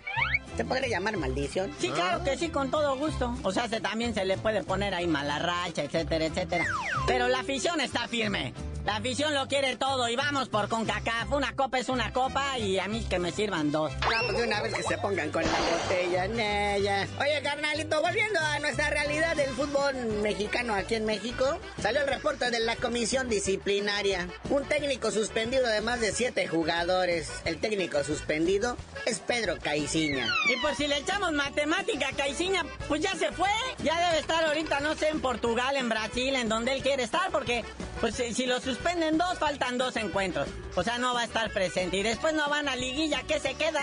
¿Se 0.56 0.64
podría 0.64 0.88
llamar 0.88 1.16
maldición? 1.16 1.70
Sí, 1.78 1.90
claro 1.90 2.24
que 2.24 2.36
sí, 2.36 2.48
con 2.48 2.70
todo 2.70 2.96
gusto. 2.96 3.36
O 3.42 3.52
sea, 3.52 3.68
se, 3.68 3.80
también 3.80 4.14
se 4.14 4.24
le 4.24 4.38
puede 4.38 4.62
poner 4.62 4.94
ahí 4.94 5.06
mala 5.06 5.38
racha, 5.38 5.82
etcétera, 5.82 6.24
etcétera. 6.24 6.64
Pero 7.06 7.28
la 7.28 7.40
afición 7.40 7.80
está 7.80 8.08
firme. 8.08 8.54
La 8.84 8.96
afición 8.96 9.32
lo 9.32 9.48
quiere 9.48 9.76
todo 9.76 10.10
y 10.10 10.16
vamos 10.16 10.50
por 10.50 10.68
CONCACAF. 10.68 11.32
Una 11.32 11.56
copa 11.56 11.78
es 11.78 11.88
una 11.88 12.12
copa 12.12 12.58
y 12.58 12.78
a 12.78 12.86
mí 12.86 13.02
que 13.08 13.18
me 13.18 13.32
sirvan 13.32 13.72
dos. 13.72 13.90
Vamos 14.02 14.24
pues 14.26 14.36
de 14.36 14.44
una 14.44 14.60
vez 14.60 14.74
que 14.74 14.82
se 14.82 14.98
pongan 14.98 15.30
con 15.30 15.42
la 15.42 15.58
botella 15.58 16.24
en 16.26 16.38
ella. 16.38 17.08
Oye, 17.18 17.42
carnalito, 17.42 18.02
volviendo 18.02 18.38
a 18.40 18.58
nuestra 18.58 18.90
realidad 18.90 19.36
del 19.36 19.48
fútbol 19.50 19.94
mexicano 20.22 20.74
aquí 20.74 20.96
en 20.96 21.06
México, 21.06 21.58
salió 21.80 22.02
el 22.02 22.08
reporte 22.08 22.50
de 22.50 22.60
la 22.60 22.76
comisión 22.76 23.30
disciplinaria. 23.30 24.28
Un 24.50 24.64
técnico 24.64 25.10
suspendido 25.10 25.66
de 25.66 25.80
más 25.80 26.02
de 26.02 26.12
siete 26.12 26.46
jugadores. 26.46 27.30
El 27.46 27.56
técnico 27.60 28.04
suspendido 28.04 28.76
es 29.06 29.18
Pedro 29.18 29.56
Caiciña. 29.62 30.28
Y 30.54 30.60
por 30.60 30.74
si 30.74 30.88
le 30.88 30.98
echamos 30.98 31.32
matemática 31.32 32.08
a 32.08 32.12
Caiciña, 32.12 32.66
pues 32.86 33.00
ya 33.00 33.14
se 33.14 33.32
fue. 33.32 33.48
Ya 33.82 34.08
debe 34.08 34.20
estar 34.20 34.44
ahorita, 34.44 34.80
no 34.80 34.94
sé, 34.94 35.08
en 35.08 35.22
Portugal, 35.22 35.74
en 35.76 35.88
Brasil, 35.88 36.34
en 36.34 36.50
donde 36.50 36.74
él 36.74 36.82
quiere 36.82 37.02
estar, 37.02 37.30
porque 37.30 37.64
pues 38.02 38.16
si, 38.16 38.34
si 38.34 38.44
lo 38.44 38.60
suspenden 38.74 39.16
dos, 39.18 39.38
faltan 39.38 39.78
dos 39.78 39.96
encuentros. 39.96 40.48
O 40.74 40.82
sea, 40.82 40.98
no 40.98 41.14
va 41.14 41.20
a 41.20 41.24
estar 41.24 41.50
presente. 41.52 41.96
Y 41.98 42.02
después 42.02 42.34
no 42.34 42.48
van 42.48 42.68
a 42.68 42.74
liguilla, 42.74 43.22
¿qué 43.22 43.38
se 43.38 43.54
queda? 43.54 43.80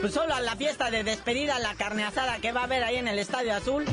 Pues 0.00 0.14
solo 0.14 0.34
a 0.34 0.40
la 0.40 0.54
fiesta 0.54 0.90
de 0.90 1.02
despedida, 1.02 1.58
la 1.58 1.74
carne 1.74 2.04
asada 2.04 2.38
que 2.38 2.52
va 2.52 2.60
a 2.60 2.64
haber 2.64 2.84
ahí 2.84 2.96
en 2.96 3.08
el 3.08 3.18
Estadio 3.18 3.54
Azul. 3.54 3.84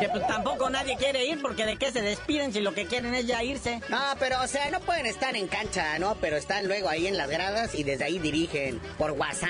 Que 0.00 0.08
pues 0.08 0.24
tampoco 0.28 0.70
nadie 0.70 0.96
quiere 0.96 1.24
ir 1.26 1.42
porque 1.42 1.66
de 1.66 1.76
qué 1.76 1.90
se 1.90 2.02
despiden 2.02 2.52
si 2.52 2.60
lo 2.60 2.72
que 2.72 2.86
quieren 2.86 3.14
es 3.14 3.26
ya 3.26 3.42
irse. 3.42 3.80
No, 3.88 3.98
pero 4.20 4.40
o 4.40 4.46
sea, 4.46 4.70
no 4.70 4.78
pueden 4.80 5.06
estar 5.06 5.34
en 5.34 5.48
cancha, 5.48 5.98
¿no? 5.98 6.14
Pero 6.20 6.36
están 6.36 6.68
luego 6.68 6.88
ahí 6.88 7.08
en 7.08 7.16
las 7.16 7.28
gradas 7.28 7.74
y 7.74 7.82
desde 7.82 8.04
ahí 8.04 8.20
dirigen. 8.20 8.80
Por 8.96 9.12
WhatsApp. 9.12 9.48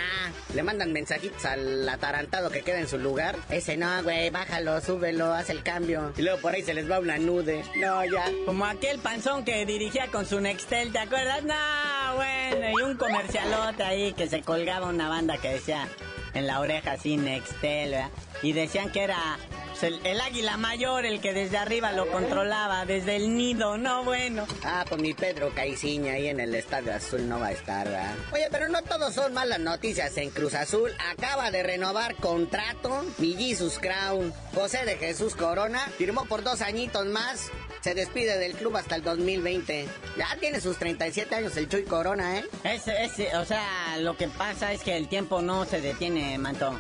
Le 0.54 0.62
mandan 0.62 0.92
mensajitos 0.92 1.44
al 1.44 1.86
atarantado 1.86 2.50
que 2.50 2.62
queda 2.62 2.78
en 2.80 2.88
su 2.88 2.98
lugar. 2.98 3.36
Ese 3.50 3.76
no, 3.76 4.02
güey, 4.02 4.30
bájalo, 4.30 4.80
súbelo, 4.80 5.34
haz 5.34 5.50
el 5.50 5.62
cambio. 5.62 6.14
Y 6.16 6.22
luego 6.22 6.40
por 6.40 6.54
ahí 6.54 6.62
se 6.62 6.72
les 6.72 6.90
va 6.90 6.98
una 6.98 7.18
nude. 7.18 7.62
No, 7.76 8.02
ya. 8.06 8.24
Como 8.46 8.64
aquel 8.64 8.98
panzón 9.00 9.44
que 9.44 9.66
con 10.06 10.24
su 10.24 10.40
Nextel, 10.40 10.92
¿te 10.92 11.00
acuerdas? 11.00 11.42
No, 11.42 12.14
bueno, 12.14 12.78
y 12.78 12.82
un 12.82 12.96
comercialote 12.96 13.82
ahí 13.82 14.12
que 14.12 14.28
se 14.28 14.42
colgaba 14.42 14.86
una 14.86 15.08
banda 15.08 15.38
que 15.38 15.48
decía 15.48 15.88
en 16.34 16.46
la 16.46 16.60
oreja 16.60 16.92
así 16.92 17.16
Nextel, 17.16 17.90
¿verdad? 17.90 18.10
Y 18.42 18.52
decían 18.52 18.92
que 18.92 19.02
era 19.02 19.38
pues, 19.78 19.92
el, 19.92 20.06
el 20.06 20.20
águila 20.20 20.56
mayor 20.56 21.04
el 21.04 21.20
que 21.20 21.32
desde 21.32 21.58
arriba 21.58 21.92
lo 21.92 22.10
controlaba, 22.10 22.84
desde 22.84 23.16
el 23.16 23.36
nido, 23.36 23.78
no 23.78 24.04
bueno. 24.04 24.46
Ah, 24.64 24.84
pues 24.88 25.00
mi 25.00 25.14
Pedro 25.14 25.50
Caiciña 25.54 26.14
ahí 26.14 26.28
en 26.28 26.40
el 26.40 26.54
Estadio 26.54 26.94
Azul 26.94 27.28
no 27.28 27.38
va 27.40 27.48
a 27.48 27.52
estar, 27.52 27.86
¿verdad? 27.86 28.14
Oye, 28.32 28.48
pero 28.50 28.68
no 28.68 28.82
todos 28.82 29.14
son 29.14 29.34
malas 29.34 29.60
noticias 29.60 30.16
en 30.16 30.30
Cruz 30.30 30.54
Azul. 30.54 30.90
Acaba 31.10 31.50
de 31.50 31.62
renovar 31.62 32.14
contrato 32.16 33.04
mi 33.18 33.34
Jesus 33.34 33.78
Crown. 33.78 34.32
José 34.54 34.84
de 34.84 34.96
Jesús 34.96 35.34
Corona 35.34 35.80
firmó 35.96 36.24
por 36.24 36.42
dos 36.42 36.60
añitos 36.60 37.06
más. 37.06 37.50
Se 37.80 37.94
despide 37.94 38.38
del 38.38 38.54
club 38.54 38.76
hasta 38.76 38.96
el 38.96 39.02
2020. 39.02 39.86
Ya 40.16 40.36
tiene 40.40 40.60
sus 40.60 40.78
37 40.78 41.34
años 41.34 41.56
el 41.56 41.68
Chuy 41.68 41.84
Corona, 41.84 42.38
¿eh? 42.38 42.44
Ese, 42.64 43.04
ese, 43.04 43.36
o 43.36 43.44
sea, 43.44 43.96
lo 43.98 44.16
que 44.16 44.28
pasa 44.28 44.72
es 44.72 44.82
que 44.82 44.96
el 44.96 45.08
tiempo 45.08 45.40
no 45.42 45.64
se 45.64 45.80
detiene, 45.80 46.36
Manto. 46.38 46.78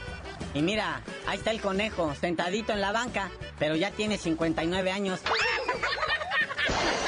Y 0.54 0.62
mira, 0.62 1.02
ahí 1.26 1.38
está 1.38 1.50
el 1.50 1.60
conejo, 1.60 2.14
sentadito 2.14 2.72
en 2.72 2.80
la 2.80 2.92
banca, 2.92 3.30
pero 3.58 3.76
ya 3.76 3.90
tiene 3.90 4.18
59 4.18 4.90
años. 4.90 5.20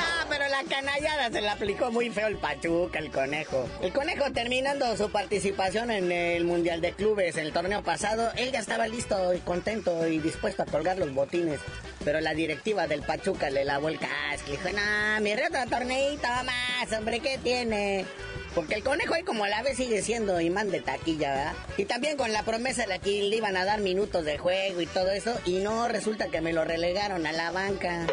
Ah, 0.00 0.26
pero 0.28 0.46
la 0.48 0.62
canallada 0.64 1.30
se 1.30 1.40
la 1.40 1.52
aplicó 1.52 1.90
muy 1.90 2.10
feo 2.10 2.28
el 2.28 2.36
Pachuca, 2.36 2.98
el 2.98 3.10
conejo. 3.10 3.68
El 3.80 3.92
conejo 3.92 4.30
terminando 4.32 4.96
su 4.96 5.10
participación 5.10 5.90
en 5.90 6.12
el 6.12 6.44
Mundial 6.44 6.80
de 6.80 6.92
Clubes 6.92 7.36
el 7.36 7.52
torneo 7.52 7.82
pasado, 7.82 8.30
él 8.36 8.52
ya 8.52 8.60
estaba 8.60 8.86
listo 8.86 9.34
y 9.34 9.38
contento 9.38 10.06
y 10.06 10.18
dispuesto 10.18 10.62
a 10.62 10.66
colgar 10.66 10.98
los 10.98 11.12
botines. 11.12 11.60
Pero 12.04 12.20
la 12.20 12.34
directiva 12.34 12.86
del 12.86 13.02
Pachuca 13.02 13.50
le 13.50 13.64
lavó 13.64 13.88
el 13.88 13.98
casco. 13.98 14.46
Le 14.46 14.52
dijo, 14.52 14.68
no, 14.70 15.20
mi 15.20 15.32
otro 15.32 15.66
torneito 15.68 16.28
más, 16.28 16.98
hombre, 16.98 17.20
¿qué 17.20 17.38
tiene? 17.38 18.06
Porque 18.54 18.74
el 18.74 18.82
conejo 18.82 19.14
ahí 19.14 19.22
como 19.22 19.44
a 19.44 19.48
la 19.48 19.62
vez 19.62 19.76
sigue 19.76 20.02
siendo 20.02 20.40
imán 20.40 20.70
de 20.70 20.80
taquilla, 20.80 21.34
¿verdad? 21.34 21.52
Y 21.76 21.84
también 21.84 22.16
con 22.16 22.32
la 22.32 22.42
promesa 22.42 22.86
de 22.86 22.98
que 22.98 23.22
le 23.22 23.36
iban 23.36 23.56
a 23.56 23.64
dar 23.64 23.80
minutos 23.80 24.24
de 24.24 24.38
juego 24.38 24.80
y 24.80 24.86
todo 24.86 25.10
eso, 25.10 25.38
y 25.46 25.58
no, 25.58 25.88
resulta 25.88 26.28
que 26.28 26.40
me 26.40 26.52
lo 26.52 26.64
relegaron 26.64 27.26
a 27.26 27.32
la 27.32 27.50
banca. 27.52 28.06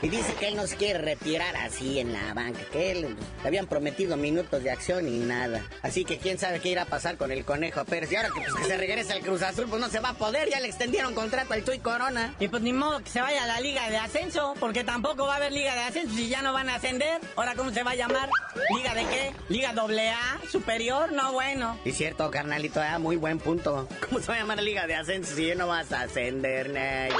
Y 0.00 0.08
dice 0.08 0.32
que 0.34 0.48
él 0.48 0.56
no 0.56 0.66
se 0.66 0.76
quiere 0.76 1.00
retirar 1.00 1.56
así 1.56 1.98
en 1.98 2.12
la 2.12 2.32
banca, 2.34 2.60
que 2.72 2.92
él 2.92 3.16
le 3.42 3.48
habían 3.48 3.66
prometido 3.66 4.16
minutos 4.16 4.62
de 4.62 4.70
acción 4.70 5.08
y 5.08 5.18
nada. 5.18 5.64
Así 5.82 6.04
que 6.04 6.18
quién 6.18 6.38
sabe 6.38 6.60
qué 6.60 6.70
irá 6.70 6.82
a 6.82 6.86
pasar 6.86 7.16
con 7.16 7.32
el 7.32 7.44
conejo 7.44 7.84
Pérez. 7.84 8.12
Y 8.12 8.16
ahora 8.16 8.28
que, 8.28 8.40
pues, 8.40 8.54
que 8.54 8.64
se 8.64 8.76
regresa 8.76 9.14
al 9.14 9.20
Cruz 9.20 9.42
Azul, 9.42 9.66
pues 9.68 9.80
no 9.80 9.88
se 9.88 10.00
va 10.00 10.10
a 10.10 10.14
poder, 10.14 10.48
ya 10.48 10.60
le 10.60 10.68
extendieron 10.68 11.14
contrato 11.14 11.54
al 11.54 11.64
Chuy 11.64 11.78
Corona. 11.80 12.34
Y 12.38 12.48
pues 12.48 12.62
ni 12.62 12.72
modo 12.72 13.00
que 13.00 13.10
se 13.10 13.20
vaya 13.20 13.42
a 13.42 13.46
la 13.46 13.60
liga 13.60 13.88
de 13.90 13.96
ascenso, 13.96 14.54
porque 14.60 14.84
tampoco 14.84 15.26
va 15.26 15.34
a 15.34 15.36
haber 15.36 15.52
liga 15.52 15.74
de 15.74 15.80
ascenso 15.80 16.14
si 16.14 16.28
ya 16.28 16.42
no 16.42 16.52
van 16.52 16.68
a 16.68 16.76
ascender. 16.76 17.20
Ahora, 17.36 17.54
¿cómo 17.54 17.70
se 17.70 17.82
va 17.82 17.92
a 17.92 17.96
llamar? 17.96 18.30
¿Liga 18.76 18.94
de 18.94 19.04
qué? 19.06 19.32
¿Liga 19.48 19.72
doble 19.72 20.10
A? 20.10 20.38
¿Superior? 20.50 21.12
No, 21.12 21.32
bueno. 21.32 21.78
Y 21.84 21.92
cierto, 21.92 22.30
carnalito, 22.30 22.80
ah, 22.80 22.98
muy 22.98 23.16
buen 23.16 23.38
punto. 23.38 23.88
¿Cómo 24.08 24.20
se 24.20 24.28
va 24.28 24.34
a 24.34 24.38
llamar 24.38 24.58
la 24.58 24.62
liga 24.62 24.86
de 24.86 24.94
ascenso 24.94 25.34
si 25.34 25.46
ya 25.48 25.54
no 25.54 25.66
vas 25.66 25.90
a 25.92 26.02
ascender, 26.02 26.70
Naya? 26.70 27.16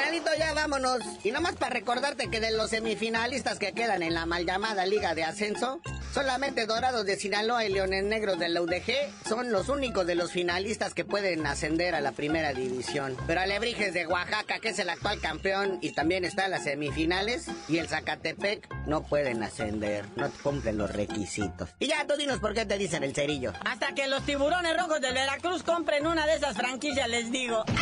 Carnalito, 0.00 0.30
ya 0.38 0.54
vámonos. 0.54 1.00
Y 1.24 1.30
nomás 1.30 1.56
para 1.56 1.74
recordarte 1.74 2.30
que 2.30 2.40
de 2.40 2.52
los 2.52 2.70
semifinalistas 2.70 3.58
que 3.58 3.72
quedan 3.72 4.02
en 4.02 4.14
la 4.14 4.24
mal 4.24 4.46
llamada 4.46 4.86
Liga 4.86 5.14
de 5.14 5.24
Ascenso, 5.24 5.82
solamente 6.14 6.64
Dorados 6.64 7.04
de 7.04 7.16
Sinaloa 7.16 7.66
y 7.66 7.72
Leones 7.72 8.04
Negros 8.04 8.38
de 8.38 8.48
la 8.48 8.62
UDG 8.62 8.94
son 9.28 9.52
los 9.52 9.68
únicos 9.68 10.06
de 10.06 10.14
los 10.14 10.32
finalistas 10.32 10.94
que 10.94 11.04
pueden 11.04 11.46
ascender 11.46 11.94
a 11.94 12.00
la 12.00 12.12
primera 12.12 12.54
división. 12.54 13.14
Pero 13.26 13.42
Alebrijes 13.42 13.92
de 13.92 14.06
Oaxaca, 14.06 14.58
que 14.58 14.70
es 14.70 14.78
el 14.78 14.88
actual 14.88 15.20
campeón 15.20 15.78
y 15.82 15.92
también 15.92 16.24
está 16.24 16.46
en 16.46 16.52
las 16.52 16.64
semifinales, 16.64 17.48
y 17.68 17.76
el 17.76 17.88
Zacatepec 17.88 18.72
no 18.86 19.02
pueden 19.02 19.42
ascender, 19.42 20.06
no 20.16 20.30
cumplen 20.42 20.78
los 20.78 20.90
requisitos. 20.90 21.68
Y 21.78 21.88
ya, 21.88 22.06
tú 22.06 22.16
dinos 22.16 22.38
por 22.38 22.54
qué 22.54 22.64
te 22.64 22.78
dicen 22.78 23.02
el 23.02 23.14
cerillo. 23.14 23.52
Hasta 23.66 23.94
que 23.94 24.08
los 24.08 24.24
tiburones 24.24 24.74
rojos 24.78 25.02
de 25.02 25.12
Veracruz 25.12 25.62
compren 25.62 26.06
una 26.06 26.24
de 26.24 26.36
esas 26.36 26.56
franquicias, 26.56 27.06
les 27.06 27.30
digo. 27.30 27.64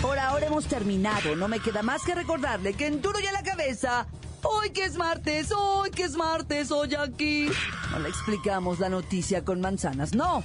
Por 0.00 0.18
ahora 0.18 0.46
hemos 0.46 0.66
terminado. 0.66 1.34
No 1.36 1.48
me 1.48 1.60
queda 1.60 1.82
más 1.82 2.02
que 2.04 2.14
recordarle 2.14 2.74
que 2.74 2.86
en 2.86 3.02
duro 3.02 3.18
y 3.20 3.26
a 3.26 3.32
la 3.32 3.42
cabeza. 3.42 4.06
Hoy 4.42 4.70
que 4.70 4.84
es 4.84 4.96
martes, 4.96 5.50
hoy 5.50 5.90
que 5.90 6.04
es 6.04 6.14
martes, 6.14 6.70
hoy 6.70 6.94
aquí. 6.94 7.48
No 7.90 7.98
le 7.98 8.08
explicamos 8.08 8.78
la 8.78 8.88
noticia 8.88 9.44
con 9.44 9.60
manzanas, 9.60 10.14
no. 10.14 10.44